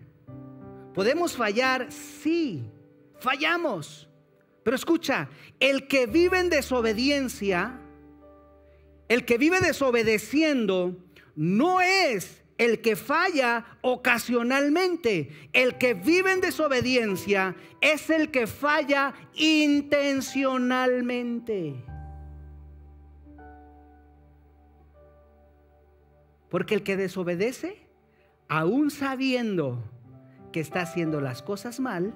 Podemos 0.93 1.35
fallar, 1.35 1.91
sí, 1.91 2.69
fallamos. 3.19 4.07
Pero 4.61 4.75
escucha, 4.75 5.27
el 5.59 5.87
que 5.87 6.05
vive 6.05 6.39
en 6.39 6.51
desobediencia, 6.51 7.81
el 9.07 9.25
que 9.25 9.39
vive 9.39 9.59
desobedeciendo, 9.59 10.95
no 11.35 11.81
es 11.81 12.43
el 12.59 12.81
que 12.81 12.95
falla 12.95 13.79
ocasionalmente, 13.81 15.49
el 15.51 15.79
que 15.79 15.95
vive 15.95 16.31
en 16.31 16.41
desobediencia, 16.41 17.55
es 17.81 18.11
el 18.11 18.29
que 18.29 18.45
falla 18.45 19.15
intencionalmente. 19.33 21.83
Porque 26.55 26.73
el 26.73 26.83
que 26.83 26.95
desobedece, 26.95 27.85
aún 28.47 28.89
sabiendo 28.89 29.83
que 30.53 30.61
está 30.61 30.83
haciendo 30.83 31.19
las 31.19 31.41
cosas 31.41 31.81
mal, 31.81 32.13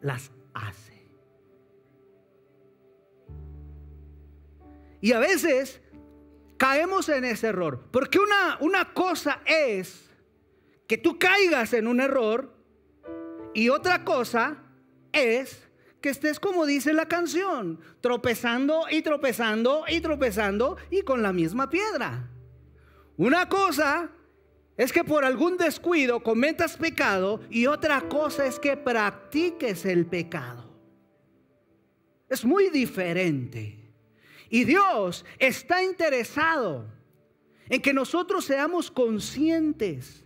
las 0.00 0.30
hace. 0.54 1.10
Y 5.00 5.10
a 5.14 5.18
veces 5.18 5.80
caemos 6.58 7.08
en 7.08 7.24
ese 7.24 7.48
error. 7.48 7.88
Porque 7.90 8.20
una, 8.20 8.56
una 8.60 8.94
cosa 8.94 9.40
es 9.44 10.08
que 10.86 10.96
tú 10.96 11.18
caigas 11.18 11.72
en 11.72 11.88
un 11.88 11.98
error 12.00 12.54
y 13.52 13.68
otra 13.68 14.04
cosa 14.04 14.62
es 15.10 15.68
que 16.00 16.10
estés 16.10 16.38
como 16.38 16.66
dice 16.66 16.92
la 16.92 17.08
canción, 17.08 17.80
tropezando 18.00 18.84
y 18.88 19.02
tropezando 19.02 19.86
y 19.88 20.00
tropezando 20.00 20.76
y 20.88 21.02
con 21.02 21.20
la 21.20 21.32
misma 21.32 21.68
piedra. 21.68 22.30
Una 23.20 23.50
cosa 23.50 24.08
es 24.78 24.94
que 24.94 25.04
por 25.04 25.26
algún 25.26 25.58
descuido 25.58 26.22
cometas 26.22 26.78
pecado 26.78 27.42
y 27.50 27.66
otra 27.66 28.08
cosa 28.08 28.46
es 28.46 28.58
que 28.58 28.78
practiques 28.78 29.84
el 29.84 30.06
pecado. 30.06 30.74
Es 32.30 32.46
muy 32.46 32.70
diferente. 32.70 33.92
Y 34.48 34.64
Dios 34.64 35.26
está 35.38 35.82
interesado 35.82 36.86
en 37.68 37.82
que 37.82 37.92
nosotros 37.92 38.46
seamos 38.46 38.90
conscientes 38.90 40.24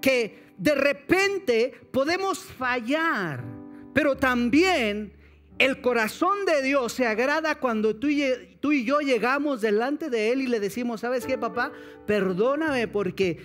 que 0.00 0.54
de 0.56 0.74
repente 0.74 1.74
podemos 1.92 2.38
fallar, 2.38 3.44
pero 3.92 4.16
también 4.16 5.12
el 5.60 5.82
corazón 5.82 6.46
de 6.46 6.62
Dios 6.62 6.94
se 6.94 7.06
agrada 7.06 7.60
cuando 7.60 7.94
tú 7.94 8.08
y, 8.08 8.84
yo 8.84 9.00
llegamos 9.00 9.60
delante 9.60 10.08
de 10.08 10.32
Él 10.32 10.40
y 10.40 10.46
le 10.46 10.58
decimos, 10.58 11.02
¿sabes 11.02 11.26
qué, 11.26 11.36
papá? 11.36 11.70
Perdóname 12.06 12.88
porque 12.88 13.38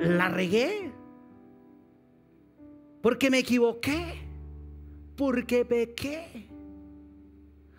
la 0.00 0.30
regué, 0.30 0.90
porque 3.02 3.28
me 3.28 3.40
equivoqué, 3.40 4.14
porque 5.14 5.66
pequé, 5.66 6.48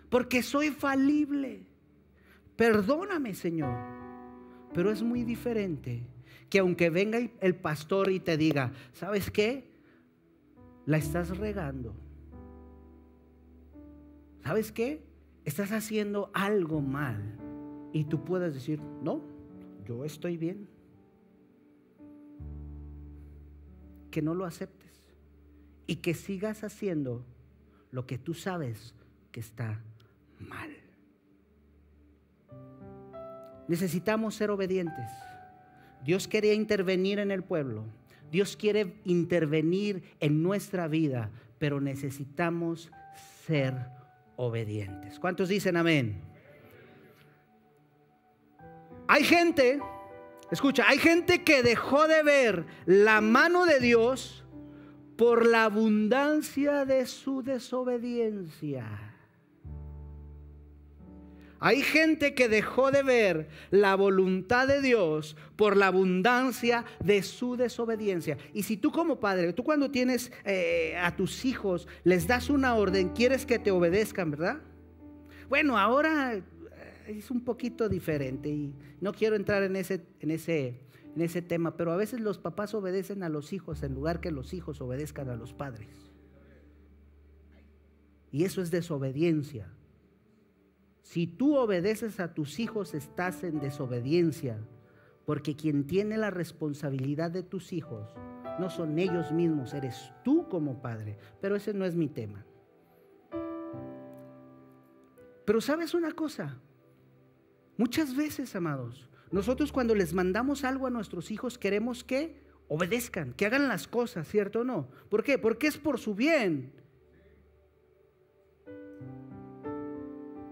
porque 0.08 0.44
soy 0.44 0.70
falible. 0.70 1.66
Perdóname, 2.54 3.34
Señor. 3.34 3.76
Pero 4.72 4.92
es 4.92 5.02
muy 5.02 5.24
diferente 5.24 6.06
que 6.48 6.60
aunque 6.60 6.90
venga 6.90 7.18
el 7.40 7.56
pastor 7.56 8.12
y 8.12 8.20
te 8.20 8.36
diga, 8.36 8.70
¿sabes 8.92 9.32
qué? 9.32 9.64
La 10.86 10.98
estás 10.98 11.36
regando. 11.36 12.03
¿Sabes 14.44 14.72
qué? 14.72 15.02
Estás 15.44 15.72
haciendo 15.72 16.30
algo 16.34 16.82
mal. 16.82 17.38
Y 17.92 18.04
tú 18.04 18.24
puedes 18.24 18.52
decir, 18.52 18.80
no, 19.02 19.22
yo 19.86 20.04
estoy 20.04 20.36
bien. 20.36 20.68
Que 24.10 24.20
no 24.20 24.34
lo 24.34 24.44
aceptes. 24.44 25.02
Y 25.86 25.96
que 25.96 26.12
sigas 26.12 26.62
haciendo 26.62 27.24
lo 27.90 28.06
que 28.06 28.18
tú 28.18 28.34
sabes 28.34 28.94
que 29.32 29.40
está 29.40 29.82
mal. 30.38 30.70
Necesitamos 33.66 34.34
ser 34.34 34.50
obedientes. 34.50 35.10
Dios 36.04 36.28
quería 36.28 36.52
intervenir 36.52 37.18
en 37.18 37.30
el 37.30 37.42
pueblo. 37.42 37.84
Dios 38.30 38.56
quiere 38.58 39.00
intervenir 39.04 40.02
en 40.20 40.42
nuestra 40.42 40.86
vida, 40.86 41.30
pero 41.58 41.80
necesitamos 41.80 42.90
ser 43.46 43.93
obedientes. 44.36 45.18
¿Cuántos 45.18 45.48
dicen 45.48 45.76
amén? 45.76 46.20
Hay 49.06 49.24
gente, 49.24 49.80
escucha, 50.50 50.88
hay 50.88 50.98
gente 50.98 51.44
que 51.44 51.62
dejó 51.62 52.08
de 52.08 52.22
ver 52.22 52.66
la 52.86 53.20
mano 53.20 53.66
de 53.66 53.80
Dios 53.80 54.44
por 55.16 55.46
la 55.46 55.64
abundancia 55.64 56.84
de 56.84 57.06
su 57.06 57.42
desobediencia. 57.42 59.13
Hay 61.64 61.80
gente 61.80 62.34
que 62.34 62.50
dejó 62.50 62.90
de 62.90 63.02
ver 63.02 63.48
la 63.70 63.94
voluntad 63.94 64.68
de 64.68 64.82
Dios 64.82 65.34
por 65.56 65.78
la 65.78 65.86
abundancia 65.86 66.84
de 67.02 67.22
su 67.22 67.56
desobediencia. 67.56 68.36
Y 68.52 68.64
si 68.64 68.76
tú 68.76 68.92
como 68.92 69.18
padre, 69.18 69.54
tú 69.54 69.64
cuando 69.64 69.90
tienes 69.90 70.30
eh, 70.44 70.94
a 70.98 71.16
tus 71.16 71.46
hijos, 71.46 71.88
les 72.02 72.26
das 72.26 72.50
una 72.50 72.74
orden, 72.74 73.14
quieres 73.14 73.46
que 73.46 73.58
te 73.58 73.70
obedezcan, 73.70 74.30
¿verdad? 74.30 74.58
Bueno, 75.48 75.78
ahora 75.78 76.34
eh, 76.34 76.42
es 77.06 77.30
un 77.30 77.42
poquito 77.42 77.88
diferente 77.88 78.50
y 78.50 78.74
no 79.00 79.14
quiero 79.14 79.34
entrar 79.34 79.62
en 79.62 79.76
ese, 79.76 80.04
en 80.20 80.32
ese, 80.32 80.82
en 81.16 81.22
ese 81.22 81.40
tema, 81.40 81.78
pero 81.78 81.92
a 81.92 81.96
veces 81.96 82.20
los 82.20 82.36
papás 82.36 82.74
obedecen 82.74 83.22
a 83.22 83.30
los 83.30 83.54
hijos 83.54 83.82
en 83.82 83.94
lugar 83.94 84.20
que 84.20 84.30
los 84.30 84.52
hijos 84.52 84.82
obedezcan 84.82 85.30
a 85.30 85.34
los 85.34 85.54
padres. 85.54 85.88
Y 88.30 88.44
eso 88.44 88.60
es 88.60 88.70
desobediencia. 88.70 89.72
Si 91.04 91.26
tú 91.26 91.58
obedeces 91.58 92.18
a 92.18 92.32
tus 92.32 92.58
hijos, 92.58 92.94
estás 92.94 93.44
en 93.44 93.60
desobediencia, 93.60 94.58
porque 95.26 95.54
quien 95.54 95.86
tiene 95.86 96.16
la 96.16 96.30
responsabilidad 96.30 97.30
de 97.30 97.42
tus 97.42 97.74
hijos 97.74 98.08
no 98.58 98.70
son 98.70 98.98
ellos 98.98 99.30
mismos, 99.30 99.74
eres 99.74 100.14
tú 100.24 100.48
como 100.48 100.80
padre. 100.80 101.18
Pero 101.42 101.56
ese 101.56 101.74
no 101.74 101.84
es 101.84 101.94
mi 101.94 102.08
tema. 102.08 102.46
Pero 105.44 105.60
sabes 105.60 105.92
una 105.92 106.12
cosa, 106.12 106.58
muchas 107.76 108.16
veces, 108.16 108.56
amados, 108.56 109.10
nosotros 109.30 109.72
cuando 109.72 109.94
les 109.94 110.14
mandamos 110.14 110.64
algo 110.64 110.86
a 110.86 110.90
nuestros 110.90 111.30
hijos 111.30 111.58
queremos 111.58 112.02
que 112.02 112.42
obedezcan, 112.66 113.34
que 113.34 113.44
hagan 113.44 113.68
las 113.68 113.86
cosas, 113.86 114.26
¿cierto 114.26 114.60
o 114.60 114.64
no? 114.64 114.88
¿Por 115.10 115.22
qué? 115.22 115.36
Porque 115.36 115.66
es 115.66 115.76
por 115.76 115.98
su 115.98 116.14
bien. 116.14 116.72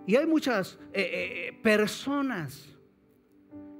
Y 0.06 0.16
hay 0.16 0.26
muchas 0.26 0.78
eh, 0.92 1.48
eh, 1.48 1.58
personas 1.62 2.68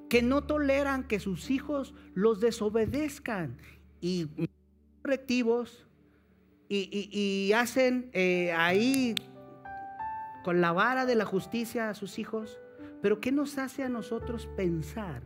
que 0.09 0.23
no 0.23 0.45
toleran 0.45 1.09
que 1.09 1.19
sus 1.19 1.51
hijos 1.51 1.95
los 2.15 2.41
desobedezcan 2.41 3.57
y 4.01 4.29
correctivos 5.03 5.87
y, 6.69 7.53
hacen 7.53 8.11
eh, 8.13 8.53
ahí 8.53 9.15
con 10.43 10.61
la 10.61 10.73
vara 10.73 11.07
de 11.07 11.15
la 11.15 11.25
justicia 11.25 11.91
a 11.91 11.95
sus 11.95 12.19
hijos. 12.19 12.59
Pero 13.03 13.21
¿qué 13.21 13.33
nos 13.33 13.59
hace 13.59 13.83
a 13.83 13.89
nosotros 13.89 14.49
pensar? 14.57 15.23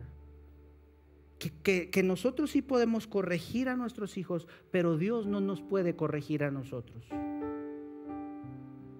Que, 1.37 2.01
nosotros 2.03 2.51
sí 2.51 2.61
podemos 2.61 3.07
corregir 3.07 3.69
a 3.69 3.75
nuestros 3.75 4.17
hijos, 4.17 4.47
pero 4.71 4.97
Dios 4.97 5.27
no 5.27 5.39
nos 5.39 5.61
puede 5.61 5.95
corregir 5.95 6.43
a 6.43 6.51
nosotros. 6.51 7.07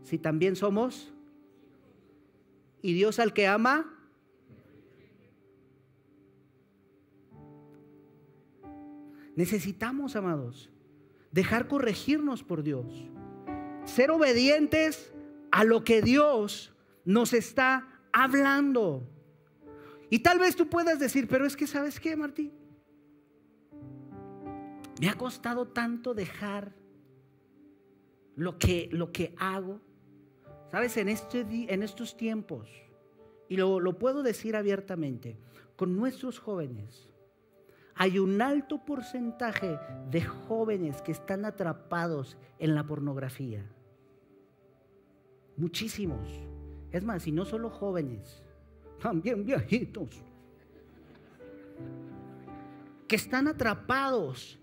Si 0.03 0.17
también 0.17 0.55
somos 0.55 1.13
y 2.81 2.93
Dios 2.93 3.19
al 3.19 3.33
que 3.33 3.47
ama. 3.47 3.93
Necesitamos, 9.35 10.15
amados, 10.15 10.69
dejar 11.31 11.67
corregirnos 11.67 12.43
por 12.43 12.63
Dios. 12.63 13.05
Ser 13.85 14.11
obedientes 14.11 15.13
a 15.51 15.63
lo 15.63 15.83
que 15.83 16.01
Dios 16.01 16.73
nos 17.05 17.33
está 17.33 17.87
hablando. 18.11 19.07
Y 20.09 20.19
tal 20.19 20.39
vez 20.39 20.55
tú 20.55 20.67
puedas 20.67 20.99
decir, 20.99 21.27
pero 21.27 21.45
es 21.45 21.55
que 21.55 21.67
sabes 21.67 21.99
qué, 21.99 22.15
Martín. 22.15 22.51
Me 24.99 25.09
ha 25.09 25.13
costado 25.15 25.67
tanto 25.67 26.13
dejar 26.13 26.73
lo 28.35 28.57
que, 28.57 28.89
lo 28.91 29.11
que 29.11 29.35
hago. 29.37 29.81
Sabes, 30.71 30.97
en, 30.97 31.09
este, 31.09 31.45
en 31.73 31.83
estos 31.83 32.17
tiempos, 32.17 32.69
y 33.47 33.57
lo, 33.57 33.79
lo 33.79 33.97
puedo 33.97 34.23
decir 34.23 34.55
abiertamente, 34.55 35.37
con 35.75 35.95
nuestros 35.95 36.39
jóvenes, 36.39 37.07
hay 37.95 38.19
un 38.19 38.41
alto 38.41 38.85
porcentaje 38.85 39.79
de 40.11 40.21
jóvenes 40.21 41.01
que 41.01 41.11
están 41.11 41.45
atrapados 41.45 42.37
en 42.59 42.75
la 42.75 42.85
pornografía. 42.85 43.65
Muchísimos. 45.55 46.29
Es 46.91 47.03
más, 47.03 47.25
y 47.25 47.31
no 47.31 47.43
solo 47.45 47.69
jóvenes, 47.69 48.43
también 49.01 49.45
viejitos. 49.45 50.09
Que 53.07 53.15
están 53.15 53.47
atrapados 53.47 54.59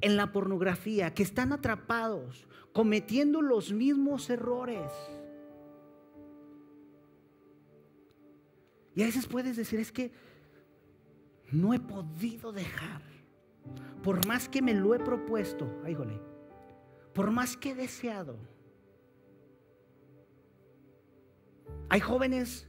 en 0.00 0.16
la 0.16 0.32
pornografía, 0.32 1.12
que 1.12 1.22
están 1.22 1.52
atrapados 1.52 2.46
cometiendo 2.72 3.42
los 3.42 3.72
mismos 3.72 4.30
errores. 4.30 4.90
Y 8.98 9.02
a 9.04 9.06
veces 9.06 9.28
puedes 9.28 9.56
decir, 9.56 9.78
es 9.78 9.92
que 9.92 10.10
no 11.52 11.72
he 11.72 11.78
podido 11.78 12.50
dejar. 12.50 13.00
Por 14.02 14.26
más 14.26 14.48
que 14.48 14.60
me 14.60 14.74
lo 14.74 14.92
he 14.92 14.98
propuesto, 14.98 15.70
ayíjole, 15.84 16.20
por 17.14 17.30
más 17.30 17.56
que 17.56 17.70
he 17.70 17.74
deseado. 17.76 18.36
Hay 21.88 22.00
jóvenes 22.00 22.66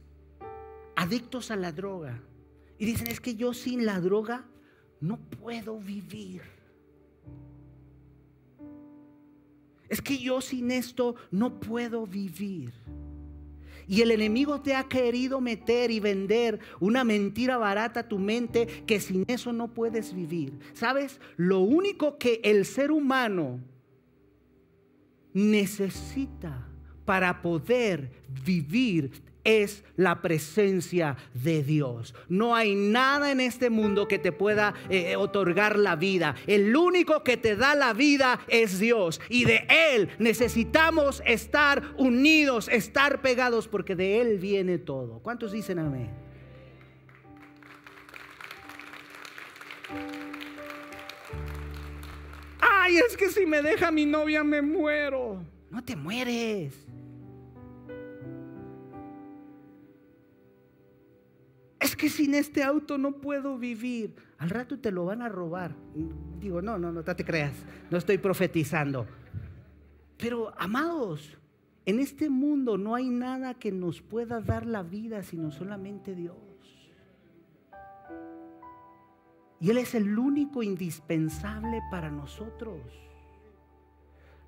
adictos 0.94 1.50
a 1.50 1.56
la 1.56 1.72
droga 1.72 2.22
y 2.78 2.86
dicen, 2.86 3.08
es 3.08 3.20
que 3.20 3.34
yo 3.34 3.52
sin 3.52 3.84
la 3.84 3.98
droga 3.98 4.46
no 5.00 5.18
puedo 5.18 5.80
vivir. 5.80 6.42
Es 9.88 10.00
que 10.00 10.16
yo 10.16 10.40
sin 10.40 10.70
esto 10.70 11.16
no 11.32 11.58
puedo 11.58 12.06
vivir. 12.06 12.72
Y 13.90 14.02
el 14.02 14.12
enemigo 14.12 14.60
te 14.60 14.76
ha 14.76 14.84
querido 14.84 15.40
meter 15.40 15.90
y 15.90 15.98
vender 15.98 16.60
una 16.78 17.02
mentira 17.02 17.58
barata 17.58 18.00
a 18.00 18.08
tu 18.08 18.20
mente 18.20 18.68
que 18.86 19.00
sin 19.00 19.24
eso 19.26 19.52
no 19.52 19.74
puedes 19.74 20.14
vivir. 20.14 20.56
¿Sabes? 20.74 21.20
Lo 21.36 21.58
único 21.58 22.16
que 22.16 22.40
el 22.44 22.66
ser 22.66 22.92
humano 22.92 23.58
necesita 25.32 26.68
para 27.04 27.42
poder 27.42 28.12
vivir 28.44 29.10
es 29.44 29.84
la 29.96 30.22
presencia 30.22 31.16
de 31.34 31.62
Dios. 31.62 32.14
No 32.28 32.54
hay 32.54 32.74
nada 32.74 33.30
en 33.30 33.40
este 33.40 33.70
mundo 33.70 34.08
que 34.08 34.18
te 34.18 34.32
pueda 34.32 34.74
eh, 34.88 35.16
otorgar 35.16 35.78
la 35.78 35.96
vida. 35.96 36.34
El 36.46 36.76
único 36.76 37.22
que 37.22 37.36
te 37.36 37.56
da 37.56 37.74
la 37.74 37.92
vida 37.92 38.40
es 38.48 38.78
Dios. 38.78 39.20
Y 39.28 39.44
de 39.44 39.66
Él 39.68 40.10
necesitamos 40.18 41.22
estar 41.26 41.94
unidos, 41.96 42.68
estar 42.68 43.20
pegados, 43.22 43.68
porque 43.68 43.96
de 43.96 44.20
Él 44.20 44.38
viene 44.38 44.78
todo. 44.78 45.20
¿Cuántos 45.20 45.52
dicen 45.52 45.78
amén? 45.78 46.10
Ay, 52.60 52.98
es 52.98 53.16
que 53.16 53.30
si 53.30 53.46
me 53.46 53.62
deja 53.62 53.90
mi 53.90 54.06
novia 54.06 54.44
me 54.44 54.62
muero. 54.62 55.42
No 55.70 55.84
te 55.84 55.96
mueres. 55.96 56.89
Que 62.00 62.08
sin 62.08 62.34
este 62.34 62.62
auto 62.62 62.96
no 62.96 63.12
puedo 63.12 63.58
vivir. 63.58 64.14
Al 64.38 64.48
rato 64.48 64.78
te 64.78 64.90
lo 64.90 65.04
van 65.04 65.20
a 65.20 65.28
robar. 65.28 65.76
Digo, 66.38 66.62
no, 66.62 66.78
no, 66.78 66.90
no 66.90 67.04
te 67.04 67.24
creas, 67.26 67.52
no 67.90 67.98
estoy 67.98 68.16
profetizando. 68.16 69.06
Pero, 70.16 70.50
amados, 70.58 71.36
en 71.84 72.00
este 72.00 72.30
mundo 72.30 72.78
no 72.78 72.94
hay 72.94 73.10
nada 73.10 73.52
que 73.52 73.70
nos 73.70 74.00
pueda 74.00 74.40
dar 74.40 74.64
la 74.64 74.82
vida 74.82 75.22
sino 75.22 75.50
solamente 75.50 76.14
Dios. 76.14 76.36
Y 79.60 79.68
Él 79.68 79.76
es 79.76 79.94
el 79.94 80.18
único 80.18 80.62
indispensable 80.62 81.82
para 81.90 82.10
nosotros. 82.10 82.80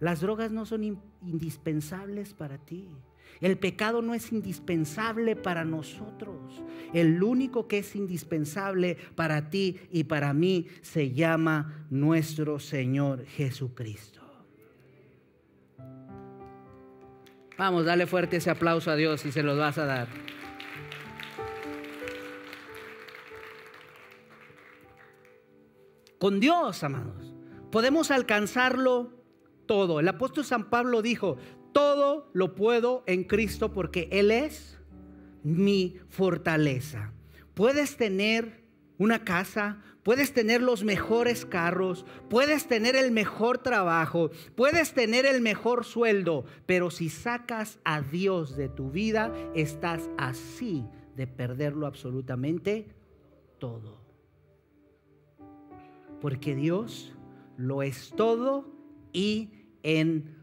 Las 0.01 0.23
drogas 0.23 0.51
no 0.51 0.65
son 0.65 0.99
indispensables 1.21 2.33
para 2.33 2.57
ti. 2.57 2.88
El 3.40 3.59
pecado 3.59 4.03
no 4.03 4.14
es 4.14 4.33
indispensable 4.33 5.37
para 5.37 5.64
nosotros. 5.64 6.62
El 6.92 7.23
único 7.23 7.66
que 7.66 7.79
es 7.79 7.97
indispensable 7.97 8.97
para 9.14 9.51
ti 9.51 9.79
y 9.90 10.05
para 10.05 10.33
mí 10.35 10.66
se 10.83 11.12
llama 11.12 11.87
nuestro 11.90 12.59
Señor 12.59 13.25
Jesucristo. 13.27 14.21
Vamos, 17.59 17.85
dale 17.85 18.07
fuerte 18.07 18.38
ese 18.38 18.51
aplauso 18.51 18.90
a 18.90 18.97
Dios 18.97 19.25
y 19.25 19.33
se 19.33 19.42
los 19.42 19.59
vas 19.59 19.79
a 19.79 19.85
dar. 19.85 20.09
Con 26.18 26.38
Dios, 26.38 26.85
amados. 26.85 27.35
podemos 27.73 28.12
alcanzarlo 28.12 29.11
todo. 29.66 29.99
El 29.99 30.07
apóstol 30.07 30.45
San 30.45 30.71
Pablo 30.71 31.03
dijo, 31.03 31.37
todo 31.72 32.30
lo 32.32 32.54
puedo 32.54 33.02
en 33.06 33.24
Cristo 33.24 33.72
porque 33.72 34.08
Él 34.12 34.30
es 34.30 34.78
mi 35.42 35.98
fortaleza. 36.08 37.12
Puedes 37.54 37.96
tener 37.96 38.62
una 38.98 39.24
casa, 39.24 39.82
puedes 40.02 40.32
tener 40.32 40.62
los 40.62 40.85
mejores 40.85 41.44
carros, 41.44 42.04
puedes 42.28 42.66
tener 42.66 42.96
el 42.96 43.11
mejor 43.11 43.58
trabajo, 43.58 44.30
puedes 44.54 44.94
tener 44.94 45.26
el 45.26 45.40
mejor 45.40 45.85
sueldo, 45.85 46.44
pero 46.66 46.90
si 46.90 47.08
sacas 47.08 47.78
a 47.85 48.00
Dios 48.00 48.56
de 48.56 48.68
tu 48.68 48.90
vida, 48.90 49.32
estás 49.54 50.08
así 50.18 50.87
de 51.16 51.26
perderlo 51.26 51.87
absolutamente 51.87 52.87
todo. 53.58 54.00
Porque 56.20 56.54
Dios 56.54 57.12
lo 57.56 57.82
es 57.82 58.12
todo 58.16 58.66
y 59.12 59.50
en 59.82 60.37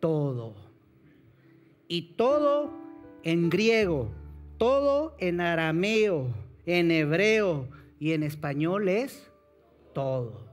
todo. 0.00 0.63
Y 1.88 2.14
todo 2.16 2.70
en 3.22 3.50
griego, 3.50 4.10
todo 4.58 5.14
en 5.18 5.40
arameo, 5.40 6.28
en 6.66 6.90
hebreo 6.90 7.68
y 7.98 8.12
en 8.12 8.22
español 8.22 8.88
es 8.88 9.30
todo. 9.92 10.44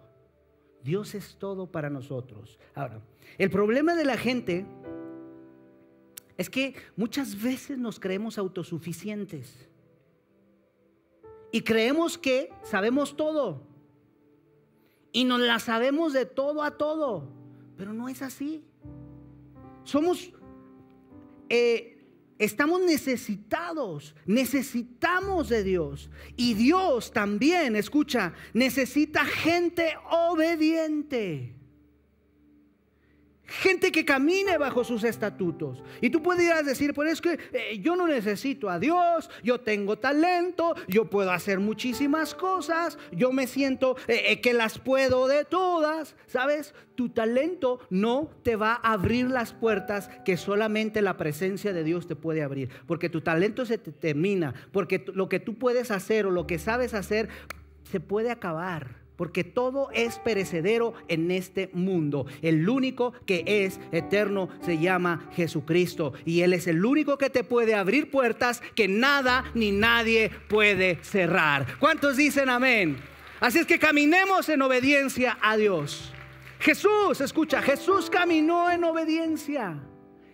Dios 0.83 1.15
es 1.15 1.35
todo 1.37 1.71
para 1.71 1.89
nosotros. 1.89 2.59
Ahora, 2.73 3.01
el 3.37 3.49
problema 3.49 3.95
de 3.95 4.05
la 4.05 4.17
gente 4.17 4.65
es 6.37 6.49
que 6.49 6.75
muchas 6.95 7.41
veces 7.41 7.77
nos 7.77 7.99
creemos 7.99 8.37
autosuficientes 8.37 9.69
y 11.51 11.61
creemos 11.61 12.17
que 12.17 12.49
sabemos 12.63 13.15
todo 13.15 13.61
y 15.11 15.25
nos 15.25 15.39
la 15.39 15.59
sabemos 15.59 16.13
de 16.13 16.25
todo 16.25 16.63
a 16.63 16.77
todo, 16.77 17.27
pero 17.77 17.93
no 17.93 18.07
es 18.09 18.21
así. 18.21 18.63
Somos, 19.83 20.33
eh, 21.53 21.97
estamos 22.39 22.79
necesitados, 22.81 24.15
necesitamos 24.25 25.49
de 25.49 25.63
Dios. 25.63 26.09
Y 26.37 26.53
Dios 26.53 27.11
también, 27.11 27.75
escucha, 27.75 28.33
necesita 28.53 29.25
gente 29.25 29.93
obediente. 30.09 31.53
Gente 33.51 33.91
que 33.91 34.05
camine 34.05 34.57
bajo 34.57 34.85
sus 34.85 35.03
estatutos. 35.03 35.83
Y 35.99 36.09
tú 36.09 36.23
podrías 36.23 36.65
decir, 36.65 36.93
pero 36.93 37.09
es 37.09 37.19
que 37.19 37.37
eh, 37.51 37.79
yo 37.81 37.97
no 37.97 38.07
necesito 38.07 38.69
a 38.69 38.79
Dios, 38.79 39.29
yo 39.43 39.59
tengo 39.59 39.97
talento, 39.97 40.73
yo 40.87 41.09
puedo 41.09 41.31
hacer 41.31 41.59
muchísimas 41.59 42.33
cosas, 42.33 42.97
yo 43.11 43.33
me 43.33 43.47
siento 43.47 43.97
eh, 44.07 44.23
eh, 44.27 44.41
que 44.41 44.53
las 44.53 44.79
puedo 44.79 45.27
de 45.27 45.43
todas. 45.43 46.15
¿Sabes? 46.27 46.73
Tu 46.95 47.09
talento 47.09 47.81
no 47.89 48.29
te 48.41 48.55
va 48.55 48.79
a 48.81 48.93
abrir 48.93 49.29
las 49.29 49.51
puertas 49.51 50.09
que 50.23 50.37
solamente 50.37 51.01
la 51.01 51.17
presencia 51.17 51.73
de 51.73 51.83
Dios 51.83 52.07
te 52.07 52.15
puede 52.15 52.43
abrir. 52.43 52.69
Porque 52.87 53.09
tu 53.09 53.19
talento 53.19 53.65
se 53.65 53.77
te 53.77 53.91
termina, 53.91 54.53
porque 54.71 55.03
lo 55.13 55.27
que 55.27 55.41
tú 55.41 55.57
puedes 55.57 55.91
hacer 55.91 56.25
o 56.25 56.31
lo 56.31 56.47
que 56.47 56.57
sabes 56.57 56.93
hacer 56.93 57.27
se 57.83 57.99
puede 57.99 58.31
acabar 58.31 59.00
porque 59.21 59.43
todo 59.43 59.91
es 59.93 60.17
perecedero 60.17 60.95
en 61.07 61.29
este 61.29 61.69
mundo. 61.73 62.25
El 62.41 62.67
único 62.67 63.13
que 63.27 63.43
es 63.45 63.79
eterno 63.91 64.49
se 64.65 64.79
llama 64.79 65.29
Jesucristo 65.35 66.13
y 66.25 66.41
Él 66.41 66.53
es 66.53 66.65
el 66.65 66.83
único 66.83 67.19
que 67.19 67.29
te 67.29 67.43
puede 67.43 67.75
abrir 67.75 68.09
puertas 68.09 68.63
que 68.73 68.87
nada 68.87 69.43
ni 69.53 69.71
nadie 69.71 70.31
puede 70.49 70.97
cerrar. 71.03 71.67
¿Cuántos 71.77 72.17
dicen 72.17 72.49
amén? 72.49 72.97
Así 73.39 73.59
es 73.59 73.67
que 73.67 73.77
caminemos 73.77 74.49
en 74.49 74.63
obediencia 74.63 75.37
a 75.39 75.55
Dios. 75.55 76.11
Jesús, 76.59 77.21
escucha, 77.21 77.61
Jesús 77.61 78.09
caminó 78.09 78.71
en 78.71 78.83
obediencia. 78.83 79.77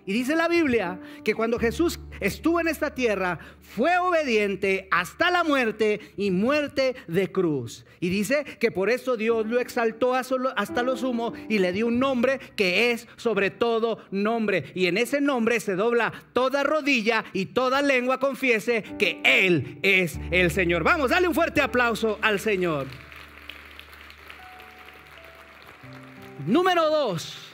Y 0.07 0.13
dice 0.13 0.37
la 0.37 0.47
Biblia 0.47 1.01
que 1.25 1.35
cuando 1.35 1.59
Jesús 1.59 1.99
estuvo 2.21 2.61
en 2.61 2.69
esta 2.69 2.95
tierra, 2.95 3.39
fue 3.59 3.97
obediente 3.97 4.87
hasta 4.89 5.29
la 5.29 5.43
muerte 5.43 5.99
y 6.15 6.31
muerte 6.31 6.95
de 7.09 7.29
cruz. 7.29 7.85
Y 7.99 8.07
dice 8.07 8.45
que 8.61 8.71
por 8.71 8.89
eso 8.89 9.17
Dios 9.17 9.45
lo 9.45 9.59
exaltó 9.59 10.15
hasta 10.15 10.81
lo 10.83 10.95
sumo 10.95 11.33
y 11.49 11.59
le 11.59 11.73
dio 11.73 11.87
un 11.87 11.99
nombre 11.99 12.39
que 12.55 12.91
es 12.91 13.05
sobre 13.17 13.51
todo 13.51 13.99
nombre. 14.09 14.71
Y 14.75 14.85
en 14.85 14.97
ese 14.97 15.19
nombre 15.19 15.59
se 15.59 15.75
dobla 15.75 16.13
toda 16.31 16.63
rodilla 16.63 17.25
y 17.33 17.47
toda 17.47 17.81
lengua 17.81 18.17
confiese 18.17 18.83
que 18.97 19.19
Él 19.25 19.77
es 19.81 20.21
el 20.31 20.51
Señor. 20.51 20.83
Vamos, 20.83 21.09
dale 21.09 21.27
un 21.27 21.35
fuerte 21.35 21.59
aplauso 21.59 22.17
al 22.21 22.39
Señor. 22.39 22.87
Número 26.45 26.89
dos. 26.89 27.46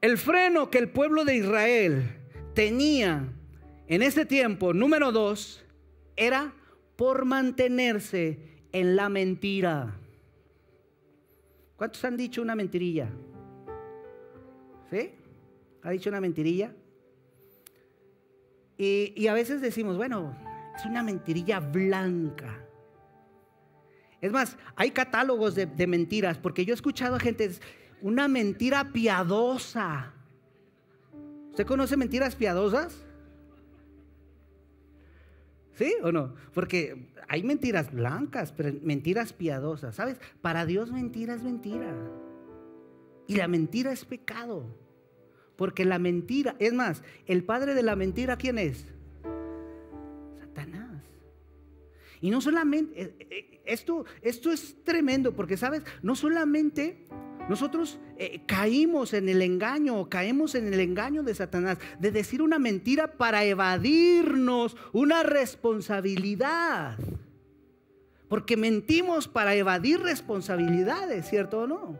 El 0.00 0.16
freno 0.16 0.70
que 0.70 0.78
el 0.78 0.90
pueblo 0.90 1.24
de 1.24 1.36
Israel 1.36 2.08
tenía 2.54 3.32
en 3.88 4.02
ese 4.02 4.24
tiempo, 4.24 4.72
número 4.72 5.10
dos, 5.10 5.64
era 6.16 6.52
por 6.96 7.24
mantenerse 7.24 8.38
en 8.72 8.94
la 8.94 9.08
mentira. 9.08 9.96
¿Cuántos 11.76 12.04
han 12.04 12.16
dicho 12.16 12.42
una 12.42 12.54
mentirilla? 12.54 13.08
¿Sí? 14.90 15.12
¿Ha 15.82 15.90
dicho 15.90 16.10
una 16.10 16.20
mentirilla? 16.20 16.74
Y, 18.76 19.26
a 19.26 19.34
veces 19.34 19.60
decimos, 19.60 19.96
bueno, 19.96 20.36
es 20.76 20.84
una 20.86 21.02
mentirilla 21.02 21.58
blanca. 21.58 22.64
Es 24.20 24.30
más, 24.30 24.56
hay 24.76 24.92
catálogos 24.92 25.56
de, 25.56 25.66
de 25.66 25.86
mentiras, 25.88 26.38
porque 26.38 26.64
yo 26.64 26.72
he 26.72 26.76
escuchado 26.76 27.16
a 27.16 27.20
gente 27.20 27.50
una 28.02 28.28
mentira 28.28 28.92
piadosa. 28.92 30.12
¿Usted 31.50 31.66
conoce 31.66 31.96
mentiras 31.96 32.36
piadosas? 32.36 33.04
¿Sí 35.74 35.94
o 36.02 36.12
no? 36.12 36.34
Porque 36.54 37.12
hay 37.28 37.42
mentiras 37.42 37.92
blancas, 37.92 38.52
pero 38.52 38.72
mentiras 38.82 39.32
piadosas. 39.32 39.94
¿Sabes? 39.94 40.20
Para 40.40 40.66
Dios 40.66 40.90
mentira 40.90 41.34
es 41.34 41.42
mentira. 41.42 41.94
Y 43.26 43.36
la 43.36 43.48
mentira 43.48 43.92
es 43.92 44.04
pecado. 44.04 44.66
Porque 45.56 45.84
la 45.84 45.98
mentira, 45.98 46.56
es 46.58 46.72
más, 46.72 47.02
el 47.26 47.44
padre 47.44 47.74
de 47.74 47.82
la 47.82 47.96
mentira, 47.96 48.36
¿quién 48.36 48.58
es? 48.58 48.86
Satanás. 50.38 51.02
Y 52.20 52.30
no 52.30 52.40
solamente, 52.40 53.02
eh, 53.02 53.16
eh, 53.30 53.60
esto, 53.64 54.04
esto 54.22 54.52
es 54.52 54.82
tremendo, 54.84 55.34
porque 55.34 55.56
sabes, 55.56 55.82
no 56.02 56.14
solamente 56.14 57.04
nosotros 57.48 57.98
eh, 58.18 58.42
caímos 58.46 59.14
en 59.14 59.28
el 59.28 59.40
engaño, 59.40 60.08
caemos 60.08 60.54
en 60.54 60.72
el 60.72 60.80
engaño 60.80 61.22
de 61.22 61.34
Satanás, 61.34 61.78
de 61.98 62.10
decir 62.10 62.42
una 62.42 62.58
mentira 62.58 63.12
para 63.12 63.44
evadirnos 63.44 64.76
una 64.92 65.22
responsabilidad. 65.22 66.98
Porque 68.28 68.58
mentimos 68.58 69.28
para 69.28 69.54
evadir 69.54 70.00
responsabilidades, 70.00 71.26
¿cierto 71.28 71.60
o 71.60 71.66
no? 71.66 71.98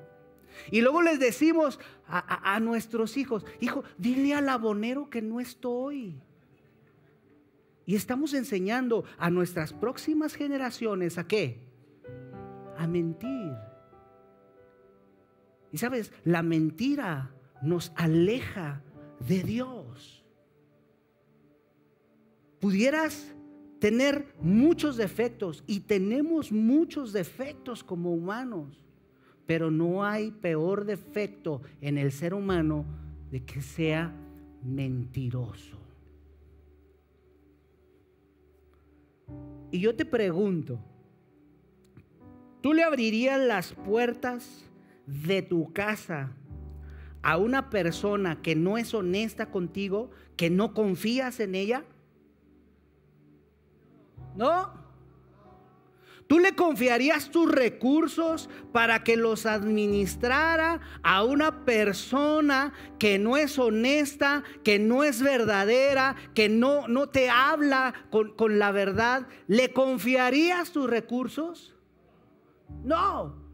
Y 0.71 0.83
luego 0.83 1.01
les 1.01 1.19
decimos 1.19 1.81
a, 2.07 2.55
a 2.55 2.61
nuestros 2.61 3.17
hijos, 3.17 3.47
hijo, 3.61 3.85
dile 3.97 4.35
al 4.35 4.49
abonero 4.51 5.09
que 5.09 5.23
no 5.23 5.41
estoy. 5.41 6.21
Y 7.87 7.97
estamos 7.97 8.35
enseñando 8.35 9.05
a 9.17 9.31
nuestras 9.31 9.73
próximas 9.73 10.35
generaciones 10.35 11.17
a 11.17 11.27
qué? 11.27 11.59
A 12.77 12.87
mentir. 12.87 13.55
Y 15.73 15.79
sabes, 15.79 16.13
la 16.25 16.43
mentira 16.43 17.31
nos 17.63 17.93
aleja 17.97 18.83
de 19.27 19.43
Dios. 19.43 20.25
Pudieras 22.61 23.35
tener 23.79 24.35
muchos 24.41 24.97
defectos 24.97 25.63
y 25.67 25.81
tenemos 25.81 26.51
muchos 26.51 27.13
defectos 27.13 27.85
como 27.85 28.13
humanos, 28.13 28.85
pero 29.47 29.71
no 29.71 30.05
hay 30.05 30.31
peor 30.31 30.85
defecto 30.85 31.63
en 31.81 31.99
el 31.99 32.13
ser 32.13 32.35
humano 32.35 32.85
de 33.31 33.45
que 33.45 33.61
sea 33.61 34.13
mentiroso. 34.63 35.79
Y 39.71 39.81
yo 39.81 39.95
te 39.95 40.05
pregunto, 40.05 40.79
¿tú 42.63 42.73
le 42.73 42.83
abrirías 42.83 43.39
las 43.39 43.73
puertas 43.75 44.68
de 45.09 45.41
tu 45.43 45.73
casa 45.73 46.31
a 47.23 47.39
una 47.39 47.71
persona 47.71 48.41
que 48.43 48.55
no 48.55 48.79
es 48.79 48.95
honesta 48.95 49.51
contigo, 49.51 50.11
que 50.37 50.51
no 50.51 50.75
confías 50.75 51.41
en 51.41 51.55
ella? 51.55 51.85
¿No? 54.37 54.79
¿Tú 56.27 56.39
le 56.39 56.55
confiarías 56.55 57.31
tus 57.31 57.51
recursos 57.51 58.51
para 58.71 59.03
que 59.03 59.17
los 59.17 59.47
administrara 59.47 60.81
a 61.03 61.25
una 61.25 61.65
persona 61.65 62.75
que 62.99 63.19
no 63.19 63.39
es 63.39 63.59
honesta, 63.59 64.45
que 64.63 64.79
no 64.79 65.05
es 65.05 65.23
verdadera, 65.23 66.17
que 66.35 66.51
no, 66.51 66.87
no 66.87 67.09
te 67.09 67.31
habla 67.31 67.95
con, 68.11 68.37
con 68.37 68.59
la 68.59 68.73
verdad? 68.73 69.27
¿Le 69.47 69.73
confiarías 69.73 70.71
tus 70.71 70.89
recursos? 70.89 71.75
No. 72.85 73.48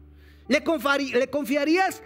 ¿Le, 0.47 0.63
confiarías 0.63 2.03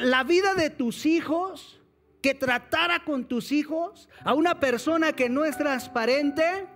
la 0.00 0.24
vida 0.24 0.54
de 0.54 0.70
tus 0.70 1.06
hijos? 1.06 1.80
¿Que 2.20 2.34
tratara 2.34 3.04
con 3.04 3.24
tus 3.24 3.52
hijos 3.52 4.08
a 4.24 4.34
una 4.34 4.60
persona 4.60 5.12
que 5.12 5.28
no 5.28 5.44
es 5.44 5.56
transparente? 5.56 6.66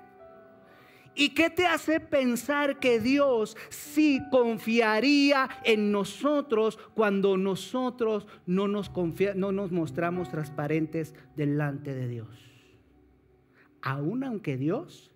¿Y 1.17 1.31
qué 1.31 1.51
te 1.51 1.67
hace 1.67 2.01
pensar 2.01 2.81
que 2.81 2.99
Dios 2.99 3.57
sí 3.69 4.21
confiaría 4.31 5.49
en 5.65 5.93
nosotros 5.93 6.79
cuando 6.95 7.37
nosotros 7.37 8.27
no 8.47 8.69
nos, 8.69 8.91
no 9.37 9.53
nos 9.53 9.71
mostramos 9.71 10.29
transparentes 10.31 11.15
delante 11.37 11.95
de 11.95 12.09
Dios? 12.09 12.29
Aún 13.83 14.25
aunque 14.25 14.57
Dios 14.57 15.13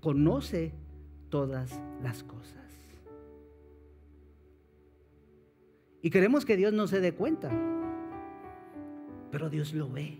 conoce 0.00 0.74
todas 1.30 1.80
las 2.02 2.22
cosas. 2.24 2.63
Y 6.04 6.10
queremos 6.10 6.44
que 6.44 6.58
Dios 6.58 6.74
no 6.74 6.86
se 6.86 7.00
dé 7.00 7.14
cuenta, 7.14 7.50
pero 9.30 9.48
Dios 9.48 9.72
lo 9.72 9.90
ve. 9.90 10.18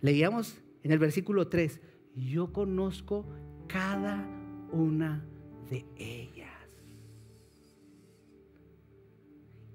Leíamos 0.00 0.62
en 0.82 0.90
el 0.90 0.98
versículo 0.98 1.48
3, 1.48 1.78
yo 2.16 2.50
conozco 2.50 3.26
cada 3.66 4.26
una 4.72 5.22
de 5.68 5.84
ellas. 5.98 6.48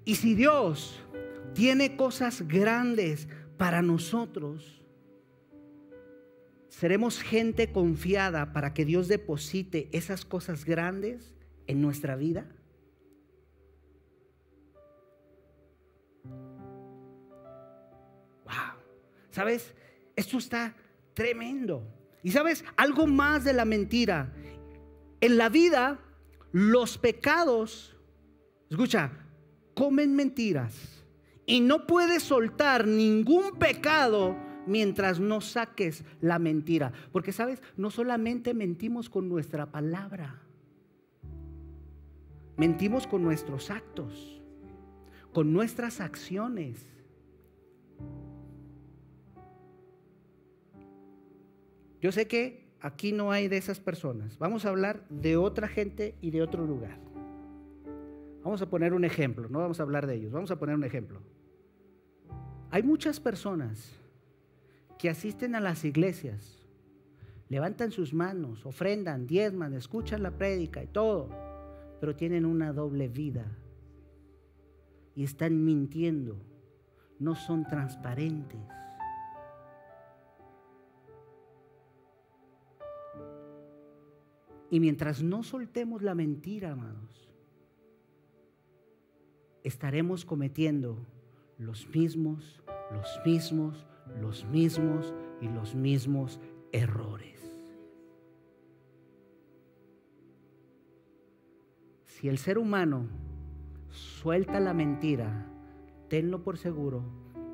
Y 0.04 0.16
si 0.16 0.34
Dios 0.34 1.00
tiene 1.52 1.94
cosas 1.94 2.42
grandes 2.42 3.28
para 3.56 3.80
nosotros, 3.80 4.82
seremos 6.68 7.22
gente 7.22 7.70
confiada 7.70 8.52
para 8.52 8.74
que 8.74 8.84
Dios 8.84 9.06
deposite 9.06 9.88
esas 9.92 10.24
cosas 10.24 10.64
grandes 10.64 11.32
en 11.68 11.80
nuestra 11.80 12.16
vida. 12.16 12.48
¿Sabes? 19.34 19.74
Esto 20.14 20.38
está 20.38 20.76
tremendo. 21.12 21.82
Y 22.22 22.30
sabes, 22.30 22.64
algo 22.76 23.08
más 23.08 23.42
de 23.42 23.52
la 23.52 23.64
mentira. 23.64 24.32
En 25.20 25.36
la 25.36 25.48
vida, 25.48 25.98
los 26.52 26.98
pecados, 26.98 27.96
escucha, 28.70 29.10
comen 29.74 30.14
mentiras. 30.14 31.04
Y 31.46 31.60
no 31.60 31.84
puedes 31.84 32.22
soltar 32.22 32.86
ningún 32.86 33.58
pecado 33.58 34.36
mientras 34.68 35.18
no 35.18 35.40
saques 35.40 36.04
la 36.20 36.38
mentira. 36.38 36.92
Porque 37.10 37.32
sabes, 37.32 37.60
no 37.76 37.90
solamente 37.90 38.54
mentimos 38.54 39.10
con 39.10 39.28
nuestra 39.28 39.66
palabra, 39.66 40.42
mentimos 42.56 43.08
con 43.08 43.24
nuestros 43.24 43.68
actos, 43.72 44.40
con 45.32 45.52
nuestras 45.52 46.00
acciones. 46.00 46.86
Yo 52.04 52.12
sé 52.12 52.28
que 52.28 52.68
aquí 52.82 53.12
no 53.12 53.32
hay 53.32 53.48
de 53.48 53.56
esas 53.56 53.80
personas. 53.80 54.36
Vamos 54.36 54.66
a 54.66 54.68
hablar 54.68 55.08
de 55.08 55.38
otra 55.38 55.68
gente 55.68 56.14
y 56.20 56.32
de 56.32 56.42
otro 56.42 56.66
lugar. 56.66 56.98
Vamos 58.42 58.60
a 58.60 58.68
poner 58.68 58.92
un 58.92 59.06
ejemplo, 59.06 59.48
no 59.48 59.60
vamos 59.60 59.80
a 59.80 59.84
hablar 59.84 60.06
de 60.06 60.16
ellos, 60.16 60.30
vamos 60.30 60.50
a 60.50 60.58
poner 60.58 60.74
un 60.74 60.84
ejemplo. 60.84 61.22
Hay 62.70 62.82
muchas 62.82 63.20
personas 63.20 63.90
que 64.98 65.08
asisten 65.08 65.54
a 65.54 65.60
las 65.60 65.82
iglesias, 65.86 66.62
levantan 67.48 67.90
sus 67.90 68.12
manos, 68.12 68.66
ofrendan, 68.66 69.26
diezman, 69.26 69.72
escuchan 69.72 70.22
la 70.22 70.32
prédica 70.32 70.82
y 70.82 70.88
todo, 70.88 71.30
pero 72.02 72.14
tienen 72.14 72.44
una 72.44 72.74
doble 72.74 73.08
vida 73.08 73.46
y 75.14 75.24
están 75.24 75.64
mintiendo, 75.64 76.36
no 77.18 77.34
son 77.34 77.64
transparentes. 77.64 78.83
Y 84.74 84.80
mientras 84.80 85.22
no 85.22 85.44
soltemos 85.44 86.02
la 86.02 86.16
mentira, 86.16 86.72
amados, 86.72 87.30
estaremos 89.62 90.24
cometiendo 90.24 90.98
los 91.58 91.88
mismos, 91.94 92.60
los 92.90 93.20
mismos, 93.24 93.86
los 94.20 94.44
mismos 94.46 95.14
y 95.40 95.46
los 95.46 95.76
mismos 95.76 96.40
errores. 96.72 97.40
Si 102.06 102.28
el 102.28 102.38
ser 102.38 102.58
humano 102.58 103.06
suelta 103.90 104.58
la 104.58 104.74
mentira, 104.74 105.52
tenlo 106.08 106.42
por 106.42 106.58
seguro 106.58 107.04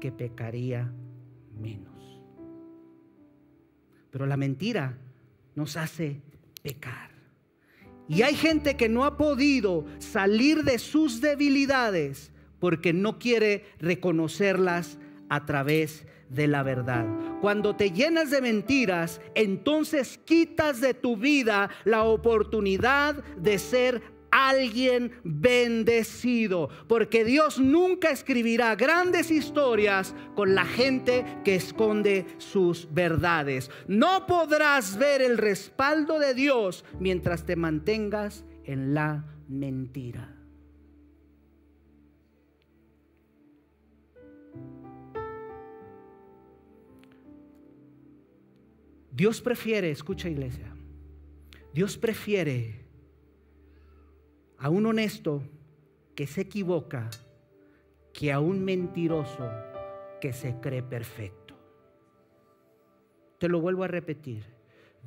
que 0.01 0.11
pecaría 0.11 0.91
menos. 1.61 2.23
Pero 4.11 4.25
la 4.25 4.39
mentira 4.39 4.97
nos 5.55 5.77
hace 5.77 6.23
pecar. 6.63 7.10
Y 8.11 8.23
hay 8.23 8.35
gente 8.35 8.77
que 8.77 8.89
no 8.89 9.05
ha 9.05 9.17
podido 9.17 9.87
salir 10.01 10.65
de 10.65 10.81
sus 10.81 11.21
debilidades 11.21 12.33
porque 12.59 12.93
no 12.93 13.21
quiere 13.21 13.65
reconocerlas 13.79 14.99
a 15.29 15.47
través 15.47 16.05
de 16.29 16.49
la 16.49 16.65
verdad. 16.65 17.07
Cuando 17.41 17.77
te 17.77 17.93
llenas 17.93 18.33
de 18.33 18.43
mentiras, 18.43 19.21
entonces 19.37 20.19
quitas 20.25 20.81
de 20.81 20.93
tu 20.93 21.17
vida 21.17 21.71
la 21.85 22.03
oportunidad 22.03 23.15
de 23.37 23.61
ser 23.61 24.03
alguien 24.31 25.13
bendecido, 25.25 26.69
porque 26.89 27.25
Dios 27.25 27.59
nunca 27.59 28.11
escribirá 28.11 28.75
grandes 28.75 29.31
historias 29.31 30.15
con 30.35 30.55
la 30.55 30.65
gente 30.65 31.25
que 31.45 31.55
esconde 31.55 32.27
sus 32.39 32.93
verdades. 32.93 33.71
No 33.87 34.27
podrás 34.27 34.99
ver 34.99 35.23
el 35.23 35.39
respaldo 35.39 36.19
de 36.19 36.35
Dios 36.35 36.85
mientras 36.99 37.45
te 37.45 37.57
mantengas 37.57 38.45
en 38.65 38.95
la 38.95 39.25
mentira. 39.49 40.37
Dios 49.13 49.43
prefiere, 49.43 49.91
escucha 49.91 50.31
iglesia, 50.31 50.75
Dios 51.75 51.99
prefiere 51.99 52.80
a 54.61 54.69
un 54.69 54.87
honesto 54.87 55.43
que 56.15 56.27
se 56.27 56.43
equivoca 56.43 57.09
que 58.13 58.31
a 58.31 58.41
un 58.41 58.63
mentiroso 58.63 59.51
que 60.21 60.35
se 60.35 60.61
cree 60.61 60.83
perfecto. 60.83 61.55
Te 63.39 63.49
lo 63.49 63.61
vuelvo 63.61 63.85
a 63.85 63.89
repetir. 63.89 64.45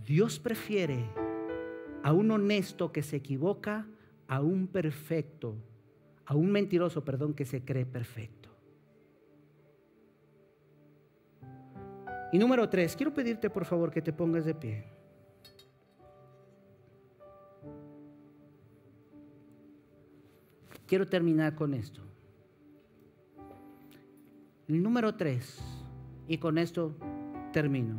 Dios 0.04 0.40
prefiere 0.40 1.06
a 2.02 2.12
un 2.14 2.32
honesto 2.32 2.92
que 2.92 3.04
se 3.04 3.18
equivoca 3.18 3.86
a 4.28 4.42
un 4.42 4.68
perfecto, 4.68 5.56
a 6.26 6.36
un 6.36 6.52
mentiroso, 6.52 7.06
perdón, 7.06 7.36
que 7.36 7.46
se 7.46 7.64
cree 7.64 7.86
perfecto. 7.86 8.50
Y 12.32 12.40
número 12.40 12.68
tres, 12.70 12.96
quiero 12.96 13.14
pedirte 13.14 13.52
por 13.52 13.66
favor 13.66 13.92
que 13.92 14.02
te 14.02 14.12
pongas 14.12 14.46
de 14.46 14.56
pie. 14.56 14.93
Quiero 20.94 21.08
terminar 21.08 21.56
con 21.56 21.74
esto. 21.74 22.04
El 24.68 24.84
número 24.84 25.16
tres, 25.16 25.60
y 26.28 26.38
con 26.38 26.60
esto 26.60 26.96
termino. 27.52 27.98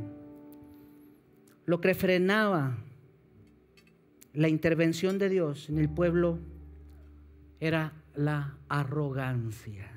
Lo 1.67 1.81
que 1.81 1.93
frenaba 1.95 2.79
la 4.33 4.49
intervención 4.49 5.19
de 5.19 5.29
Dios 5.29 5.69
en 5.69 5.79
el 5.79 5.89
pueblo 5.89 6.39
era 7.59 8.01
la 8.15 8.59
arrogancia, 8.69 9.91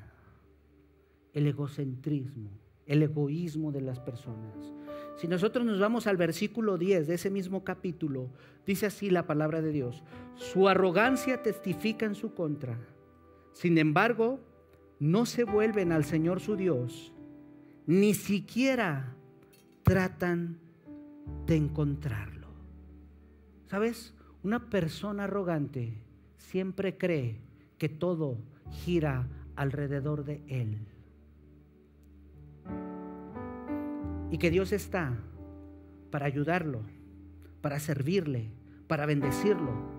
el 1.34 1.46
egocentrismo, 1.46 2.50
el 2.84 3.04
egoísmo 3.04 3.70
de 3.70 3.82
las 3.82 4.00
personas. 4.00 4.74
Si 5.18 5.26
nosotros 5.26 5.66
nos 5.66 5.80
vamos 5.80 6.06
al 6.06 6.16
versículo 6.16 6.78
10 6.78 7.08
de 7.08 7.14
ese 7.14 7.28
mismo 7.28 7.64
capítulo, 7.64 8.30
dice 8.64 8.86
así 8.86 9.10
la 9.10 9.26
palabra 9.26 9.60
de 9.60 9.72
Dios. 9.72 10.04
Su 10.36 10.68
arrogancia 10.68 11.42
testifica 11.42 12.06
en 12.06 12.14
su 12.14 12.34
contra. 12.34 12.78
Sin 13.52 13.78
embargo, 13.78 14.38
no 15.00 15.26
se 15.26 15.42
vuelven 15.42 15.90
al 15.90 16.04
Señor 16.04 16.38
su 16.38 16.54
Dios, 16.54 17.12
ni 17.84 18.14
siquiera 18.14 19.16
tratan 19.82 20.60
de 21.46 21.56
encontrarlo. 21.56 22.46
¿Sabes? 23.66 24.14
Una 24.44 24.70
persona 24.70 25.24
arrogante 25.24 25.98
siempre 26.36 26.96
cree 26.96 27.40
que 27.76 27.88
todo 27.88 28.38
gira 28.70 29.28
alrededor 29.56 30.24
de 30.24 30.42
él. 30.46 30.78
Y 34.30 34.38
que 34.38 34.50
Dios 34.50 34.72
está 34.72 35.16
para 36.10 36.26
ayudarlo, 36.26 36.82
para 37.60 37.78
servirle, 37.78 38.50
para 38.86 39.06
bendecirlo. 39.06 39.96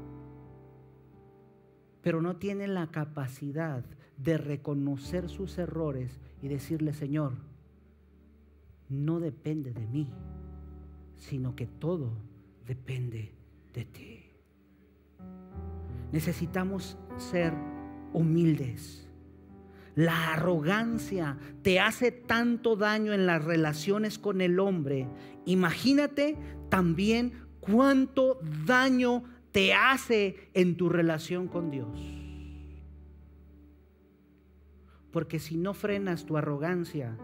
pero 2.02 2.22
no 2.22 2.38
tienen 2.38 2.74
la 2.74 2.88
capacidad 2.88 3.84
de 4.18 4.38
reconocer 4.38 5.30
sus 5.30 5.58
errores 5.58 6.20
y 6.42 6.48
decirle, 6.48 6.94
Señor, 6.94 7.34
no 8.88 9.20
depende 9.20 9.74
de 9.74 9.86
mí, 9.86 10.10
sino 11.18 11.56
que 11.56 11.68
todo 11.68 12.14
depende 12.66 13.34
de 13.74 13.86
ti. 13.86 14.24
Necesitamos 16.12 16.98
ser 17.18 17.54
humildes. 18.14 19.09
La 19.96 20.34
arrogancia 20.34 21.38
te 21.62 21.80
hace 21.80 22.12
tanto 22.12 22.76
daño 22.76 23.14
en 23.14 23.26
las 23.26 23.44
relaciones 23.44 24.20
con 24.20 24.42
el 24.42 24.60
hombre. 24.60 25.08
Imagínate 25.46 26.38
también 26.70 27.34
cuánto 27.60 28.40
daño 28.66 29.24
te 29.52 29.74
hace 29.74 30.50
en 30.54 30.78
tu 30.78 30.90
relación 30.90 31.48
con 31.48 31.72
Dios. 31.72 32.00
Porque 35.12 35.40
si 35.40 35.58
no 35.58 35.74
frenas 35.74 36.26
tu 36.26 36.38
arrogancia, 36.38 37.18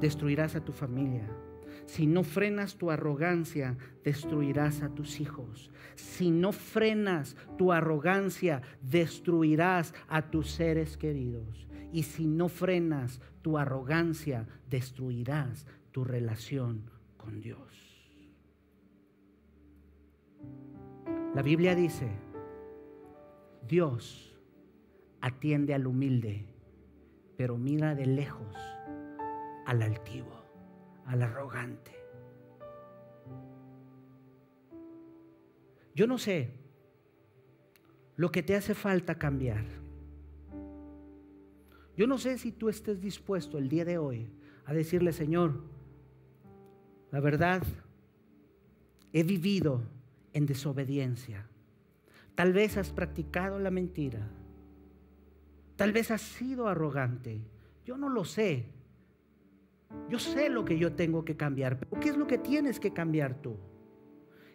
destruirás 0.00 0.56
a 0.56 0.64
tu 0.64 0.72
familia. 0.72 1.26
Si 1.84 2.06
no 2.06 2.22
frenas 2.22 2.76
tu 2.76 2.90
arrogancia, 2.90 3.76
destruirás 4.02 4.82
a 4.82 4.88
tus 4.88 5.20
hijos. 5.20 5.70
Si 5.94 6.30
no 6.30 6.52
frenas 6.52 7.36
tu 7.58 7.72
arrogancia, 7.72 8.62
destruirás 8.80 9.94
a 10.08 10.30
tus 10.30 10.50
seres 10.50 10.96
queridos. 10.96 11.66
Y 11.92 12.02
si 12.02 12.26
no 12.26 12.48
frenas 12.48 13.20
tu 13.42 13.58
arrogancia, 13.58 14.46
destruirás 14.68 15.66
tu 15.92 16.04
relación 16.04 16.90
con 17.16 17.40
Dios. 17.40 17.86
La 21.34 21.42
Biblia 21.42 21.74
dice, 21.74 22.08
Dios 23.68 24.34
atiende 25.20 25.74
al 25.74 25.86
humilde, 25.86 26.46
pero 27.36 27.58
mira 27.58 27.94
de 27.94 28.06
lejos 28.06 28.56
al 29.66 29.82
altivo, 29.82 30.35
al 31.06 31.22
arrogante. 31.22 31.92
Yo 35.94 36.06
no 36.06 36.18
sé 36.18 36.50
lo 38.16 38.30
que 38.30 38.42
te 38.42 38.54
hace 38.54 38.74
falta 38.74 39.16
cambiar. 39.16 39.64
Yo 41.96 42.06
no 42.06 42.18
sé 42.18 42.36
si 42.38 42.52
tú 42.52 42.68
estés 42.68 43.00
dispuesto 43.00 43.56
el 43.56 43.68
día 43.68 43.84
de 43.84 43.96
hoy 43.96 44.28
a 44.66 44.74
decirle, 44.74 45.12
Señor, 45.12 45.62
la 47.10 47.20
verdad, 47.20 47.62
he 49.12 49.22
vivido 49.22 49.82
en 50.34 50.44
desobediencia. 50.44 51.46
Tal 52.34 52.52
vez 52.52 52.76
has 52.76 52.90
practicado 52.90 53.58
la 53.58 53.70
mentira. 53.70 54.28
Tal 55.76 55.92
vez 55.92 56.10
has 56.10 56.20
sido 56.20 56.68
arrogante. 56.68 57.40
Yo 57.86 57.96
no 57.96 58.10
lo 58.10 58.26
sé. 58.26 58.75
Yo 60.08 60.18
sé 60.18 60.48
lo 60.48 60.64
que 60.64 60.78
yo 60.78 60.92
tengo 60.92 61.24
que 61.24 61.36
cambiar, 61.36 61.78
pero 61.78 62.00
¿qué 62.00 62.10
es 62.10 62.16
lo 62.16 62.26
que 62.26 62.38
tienes 62.38 62.78
que 62.78 62.92
cambiar 62.92 63.40
tú? 63.42 63.56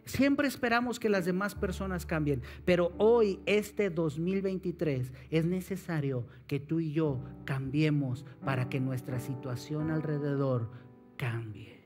Siempre 0.06 0.48
esperamos 0.48 1.00
que 1.00 1.10
las 1.10 1.26
demás 1.26 1.54
personas 1.54 2.06
cambien, 2.06 2.42
pero 2.66 2.92
hoy, 2.98 3.40
este 3.46 3.90
2023, 3.90 5.14
es 5.30 5.46
necesario 5.46 6.26
que 6.48 6.60
tú 6.60 6.80
y 6.80 6.92
yo 6.92 7.22
cambiemos 7.46 8.26
para 8.44 8.68
que 8.68 8.80
nuestra 8.80 9.20
situación 9.20 9.92
alrededor 9.92 10.72
cambie. 11.18 11.82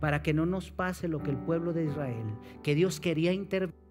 Para 0.00 0.22
que 0.22 0.34
no 0.34 0.44
nos 0.44 0.72
pase 0.72 1.06
lo 1.06 1.22
que 1.22 1.30
el 1.30 1.38
pueblo 1.38 1.72
de 1.72 1.84
Israel, 1.84 2.26
que 2.62 2.74
Dios 2.74 2.98
quería 2.98 3.32
intervenir, 3.32 3.84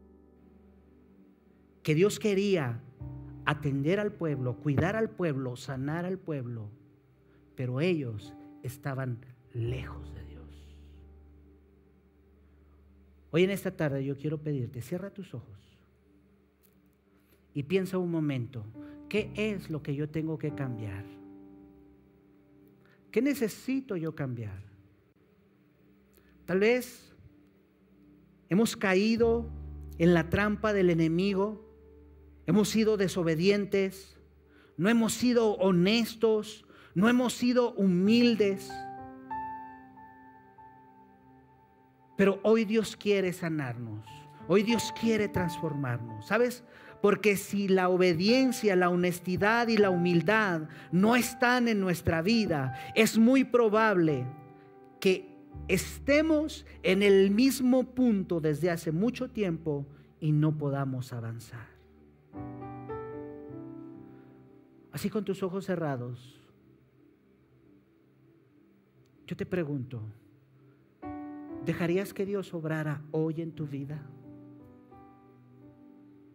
que 1.81 1.95
Dios 1.95 2.19
quería 2.19 2.81
atender 3.45 3.99
al 3.99 4.11
pueblo, 4.11 4.57
cuidar 4.57 4.95
al 4.95 5.09
pueblo, 5.09 5.55
sanar 5.55 6.05
al 6.05 6.17
pueblo, 6.17 6.69
pero 7.55 7.81
ellos 7.81 8.33
estaban 8.63 9.19
lejos 9.53 10.13
de 10.15 10.23
Dios. 10.25 10.33
Hoy 13.31 13.43
en 13.43 13.51
esta 13.51 13.75
tarde 13.75 14.03
yo 14.03 14.17
quiero 14.17 14.41
pedirte, 14.41 14.81
cierra 14.81 15.11
tus 15.11 15.33
ojos 15.33 15.77
y 17.53 17.63
piensa 17.63 17.97
un 17.97 18.09
momento, 18.09 18.65
¿qué 19.09 19.31
es 19.35 19.69
lo 19.69 19.83
que 19.83 19.95
yo 19.95 20.09
tengo 20.09 20.37
que 20.37 20.55
cambiar? 20.55 21.05
¿Qué 23.11 23.21
necesito 23.21 23.95
yo 23.95 24.15
cambiar? 24.15 24.63
Tal 26.45 26.59
vez 26.59 27.15
hemos 28.49 28.75
caído 28.75 29.45
en 29.97 30.13
la 30.13 30.29
trampa 30.29 30.73
del 30.73 30.89
enemigo, 30.89 31.63
hemos 32.47 32.69
sido 32.69 32.97
desobedientes, 32.97 34.19
no 34.77 34.89
hemos 34.89 35.13
sido 35.13 35.53
honestos, 35.53 36.65
no 36.95 37.09
hemos 37.09 37.33
sido 37.33 37.73
humildes. 37.73 38.71
Pero 42.15 42.39
hoy 42.43 42.65
Dios 42.65 42.95
quiere 42.95 43.33
sanarnos. 43.33 44.05
Hoy 44.47 44.63
Dios 44.63 44.93
quiere 44.99 45.27
transformarnos. 45.27 46.27
¿Sabes? 46.27 46.63
Porque 47.01 47.35
si 47.35 47.67
la 47.67 47.89
obediencia, 47.89 48.75
la 48.75 48.89
honestidad 48.89 49.67
y 49.67 49.77
la 49.77 49.89
humildad 49.89 50.69
no 50.91 51.15
están 51.15 51.67
en 51.67 51.79
nuestra 51.81 52.21
vida, 52.21 52.79
es 52.95 53.17
muy 53.17 53.43
probable 53.43 54.25
que 54.99 55.33
estemos 55.67 56.65
en 56.81 57.03
el 57.03 57.31
mismo 57.31 57.83
punto 57.93 58.39
desde 58.39 58.69
hace 58.69 58.91
mucho 58.91 59.29
tiempo 59.29 59.85
y 60.19 60.31
no 60.31 60.57
podamos 60.57 61.11
avanzar. 61.11 61.67
Así 64.93 65.09
con 65.09 65.25
tus 65.25 65.41
ojos 65.43 65.65
cerrados, 65.65 66.42
yo 69.25 69.37
te 69.37 69.45
pregunto, 69.45 70.01
¿dejarías 71.65 72.13
que 72.13 72.25
Dios 72.25 72.53
obrara 72.53 73.01
hoy 73.11 73.41
en 73.41 73.53
tu 73.53 73.67
vida? 73.67 74.01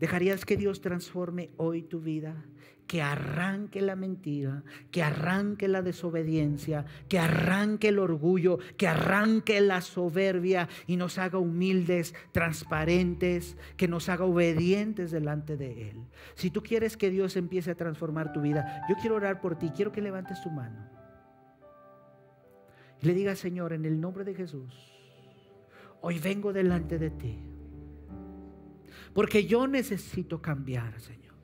¿Dejarías 0.01 0.45
que 0.45 0.57
Dios 0.57 0.81
transforme 0.81 1.51
hoy 1.57 1.83
tu 1.83 2.01
vida? 2.01 2.45
Que 2.87 3.03
arranque 3.03 3.83
la 3.83 3.97
mentira, 3.97 4.63
que 4.91 5.03
arranque 5.03 5.69
la 5.69 5.83
desobediencia, 5.83 6.87
que 7.09 7.19
arranque 7.19 7.89
el 7.89 7.99
orgullo, 7.99 8.59
que 8.79 8.89
arranque 8.89 9.61
la 9.61 9.83
soberbia 9.83 10.69
y 10.87 10.97
nos 10.97 11.19
haga 11.19 11.39
humildes, 11.39 12.15
transparentes, 12.33 13.59
que 13.77 13.89
nos 13.89 14.09
haga 14.09 14.25
obedientes 14.25 15.11
delante 15.11 15.59
de 15.59 15.91
Él. 15.91 16.07
Si 16.35 16.51
tú 16.51 16.63
quieres 16.63 16.97
que 16.97 17.11
Dios 17.11 17.37
empiece 17.37 17.73
a 17.73 17.77
transformar 17.77 18.33
tu 18.33 18.41
vida, 18.41 18.87
yo 18.89 18.95
quiero 18.99 19.17
orar 19.17 19.43
por 19.43 19.59
ti, 19.59 19.71
quiero 19.77 19.93
que 19.93 20.01
levantes 20.01 20.41
tu 20.41 20.51
mano. 20.51 20.98
Le 23.03 23.15
diga, 23.15 23.37
Señor, 23.37 23.73
en 23.73 23.85
el 23.85 24.01
nombre 24.01 24.25
de 24.25 24.35
Jesús, 24.35 24.75
hoy 26.01 26.19
vengo 26.19 26.53
delante 26.53 26.99
de 26.99 27.11
ti. 27.11 27.39
Porque 29.15 29.47
yo 29.47 29.67
necesito 29.67 30.43
cambiar, 30.43 31.01
Señor. 31.01 31.35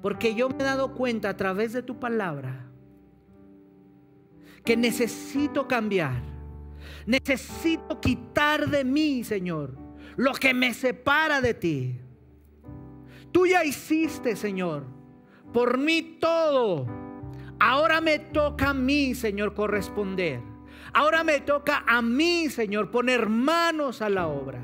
Porque 0.00 0.34
yo 0.34 0.48
me 0.48 0.56
he 0.56 0.64
dado 0.64 0.94
cuenta 0.94 1.30
a 1.30 1.36
través 1.36 1.72
de 1.72 1.82
tu 1.82 1.98
palabra 1.98 2.68
que 4.64 4.76
necesito 4.76 5.66
cambiar. 5.66 6.22
Necesito 7.06 8.00
quitar 8.00 8.68
de 8.68 8.84
mí, 8.84 9.24
Señor, 9.24 9.76
lo 10.16 10.32
que 10.32 10.52
me 10.54 10.74
separa 10.74 11.40
de 11.40 11.54
ti. 11.54 12.00
Tú 13.30 13.46
ya 13.46 13.64
hiciste, 13.64 14.36
Señor, 14.36 14.84
por 15.52 15.78
mí 15.78 16.18
todo 16.20 17.01
Ahora 17.64 18.00
me 18.00 18.18
toca 18.18 18.70
a 18.70 18.74
mí, 18.74 19.14
Señor, 19.14 19.54
corresponder. 19.54 20.40
Ahora 20.92 21.22
me 21.22 21.38
toca 21.38 21.84
a 21.86 22.02
mí, 22.02 22.50
Señor, 22.50 22.90
poner 22.90 23.28
manos 23.28 24.02
a 24.02 24.08
la 24.08 24.26
obra. 24.26 24.58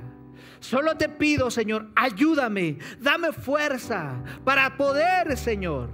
Solo 0.58 0.96
te 0.96 1.08
pido, 1.08 1.48
Señor, 1.48 1.92
ayúdame, 1.94 2.78
dame 2.98 3.30
fuerza 3.30 4.20
para 4.42 4.76
poder, 4.76 5.36
Señor, 5.36 5.90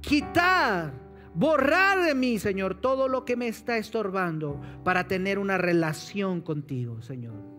quitar, 0.00 0.94
borrar 1.34 2.02
de 2.02 2.14
mí, 2.14 2.38
Señor, 2.38 2.80
todo 2.80 3.06
lo 3.06 3.26
que 3.26 3.36
me 3.36 3.48
está 3.48 3.76
estorbando 3.76 4.58
para 4.82 5.06
tener 5.06 5.38
una 5.38 5.58
relación 5.58 6.40
contigo, 6.40 7.02
Señor. 7.02 7.55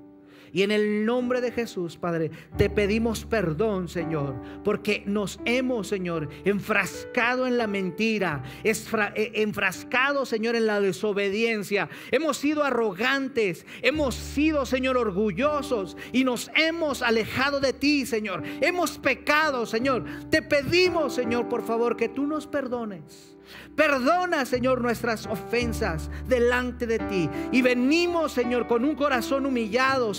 Y 0.53 0.63
en 0.63 0.71
el 0.71 1.05
nombre 1.05 1.41
de 1.41 1.51
Jesús, 1.51 1.97
Padre, 1.97 2.31
te 2.57 2.69
pedimos 2.69 3.25
perdón, 3.25 3.87
Señor, 3.87 4.35
porque 4.63 5.03
nos 5.05 5.39
hemos, 5.45 5.87
Señor, 5.87 6.29
enfrascado 6.45 7.47
en 7.47 7.57
la 7.57 7.67
mentira, 7.67 8.43
eh, 8.63 9.31
enfrascado, 9.35 10.25
Señor, 10.25 10.55
en 10.55 10.67
la 10.67 10.79
desobediencia. 10.79 11.89
Hemos 12.11 12.37
sido 12.37 12.63
arrogantes, 12.63 13.65
hemos 13.81 14.15
sido, 14.15 14.65
Señor, 14.65 14.97
orgullosos 14.97 15.97
y 16.11 16.23
nos 16.23 16.49
hemos 16.55 17.01
alejado 17.01 17.59
de 17.59 17.73
ti, 17.73 18.05
Señor. 18.05 18.43
Hemos 18.61 18.97
pecado, 18.97 19.65
Señor. 19.65 20.05
Te 20.29 20.41
pedimos, 20.41 21.15
Señor, 21.15 21.49
por 21.49 21.63
favor, 21.65 21.97
que 21.97 22.09
tú 22.09 22.25
nos 22.25 22.47
perdones 22.47 23.37
Perdona, 23.75 24.45
Señor, 24.45 24.81
nuestras 24.81 25.27
ofensas 25.27 26.09
delante 26.27 26.87
de 26.87 26.99
ti. 26.99 27.29
Y 27.51 27.61
venimos, 27.61 28.31
Señor, 28.31 28.67
con 28.67 28.83
un 28.83 28.95
corazón 28.95 29.45
humillado, 29.45 30.13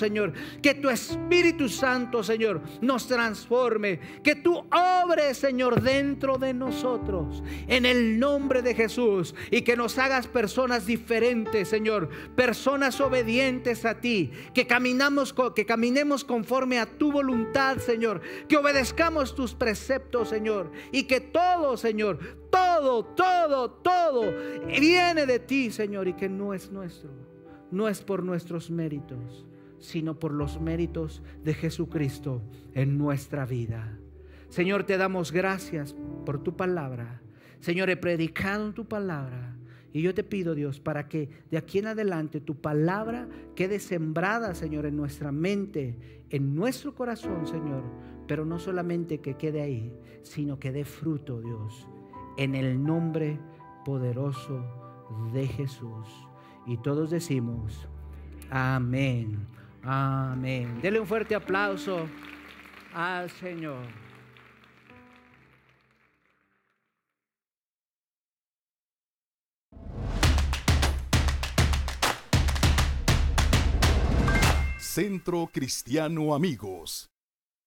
Que 0.63 0.75
tu 0.75 0.89
Espíritu 0.91 1.69
Santo, 1.69 2.23
Señor, 2.23 2.61
nos 2.81 3.07
transforme. 3.07 4.01
Que 4.23 4.35
tú 4.35 4.65
obres, 4.73 5.39
Señor, 5.39 5.83
dentro 5.83 6.39
de 6.39 6.55
nosotros. 6.55 7.43
En 7.67 7.87
el 7.87 8.19
nombre 8.19 8.63
de 8.63 8.75
Jesús. 8.75 9.35
Y 9.51 9.63
que 9.63 9.77
nos 9.77 9.99
hagas 9.99 10.27
personas 10.27 10.87
diferentes, 10.87 11.69
Señor. 11.69 12.09
Personas 12.37 13.01
obedientes 13.01 13.85
a 13.85 14.01
ti. 14.01 14.31
Que, 14.55 14.67
caminamos, 14.67 15.35
que 15.55 15.67
caminemos 15.67 16.25
conforme 16.25 16.79
a 16.79 16.87
tu 16.87 17.13
voluntad, 17.13 17.79
Señor. 17.79 18.21
Que 18.49 18.57
obedezcamos 18.57 19.35
tus 19.35 19.55
preceptos, 19.55 20.29
Señor. 20.29 20.71
Y 20.93 21.05
que 21.05 21.21
todo, 21.21 21.77
Señor, 21.77 22.19
todo, 22.51 23.05
todo, 23.05 23.71
todo 23.71 24.23
viene 24.67 25.27
de 25.27 25.39
ti, 25.39 25.71
Señor, 25.71 26.09
y 26.09 26.15
que 26.15 26.29
no 26.29 26.55
es 26.55 26.71
nuestro. 26.71 27.11
No 27.71 27.89
es 27.89 28.01
por 28.01 28.23
nuestros 28.23 28.71
méritos, 28.71 29.47
sino 29.81 30.19
por 30.19 30.33
los 30.33 30.61
méritos 30.61 31.23
de 31.45 31.55
Jesucristo 31.55 32.43
en 32.75 32.99
nuestra 32.99 33.47
vida. 33.47 33.99
Señor, 34.49 34.85
te 34.85 34.97
damos 34.97 35.33
gracias 35.33 35.95
por 36.25 36.43
tu 36.43 36.57
palabra. 36.57 37.21
Señor, 37.61 37.91
he 37.91 37.97
predicado 37.97 38.73
tu 38.73 38.87
palabra. 38.87 39.57
Y 39.93 40.03
yo 40.03 40.15
te 40.15 40.23
pido, 40.23 40.55
Dios, 40.55 40.81
para 40.81 41.09
que 41.09 41.29
de 41.51 41.59
aquí 41.59 41.79
en 41.79 41.87
adelante 41.87 42.41
tu 42.41 42.61
palabra 42.61 43.29
quede 43.55 43.79
sembrada, 43.79 44.55
Señor, 44.55 44.87
en 44.87 44.97
nuestra 44.97 45.33
mente, 45.33 46.25
en 46.31 46.55
nuestro 46.55 46.95
corazón, 46.95 47.47
Señor. 47.47 47.85
Pero 48.27 48.45
no 48.45 48.59
solamente 48.59 49.21
que 49.21 49.37
quede 49.37 49.63
ahí, 49.63 49.93
sino 50.23 50.59
que 50.59 50.73
dé 50.73 50.85
fruto, 50.85 51.41
Dios 51.41 51.89
en 52.39 52.55
el 52.55 52.83
nombre 52.83 53.39
poderoso 53.85 54.65
de 55.33 55.47
Jesús. 55.47 56.07
Y 56.67 56.79
todos 56.79 57.11
decimos, 57.11 57.89
amén, 58.49 59.47
amén. 59.83 60.81
Dele 60.81 61.01
un 61.01 61.07
fuerte 61.07 61.35
aplauso 61.35 62.09
al 62.93 63.31
Señor. 63.31 63.87
Centro 74.79 75.49
Cristiano 75.53 76.35
Amigos. 76.35 77.09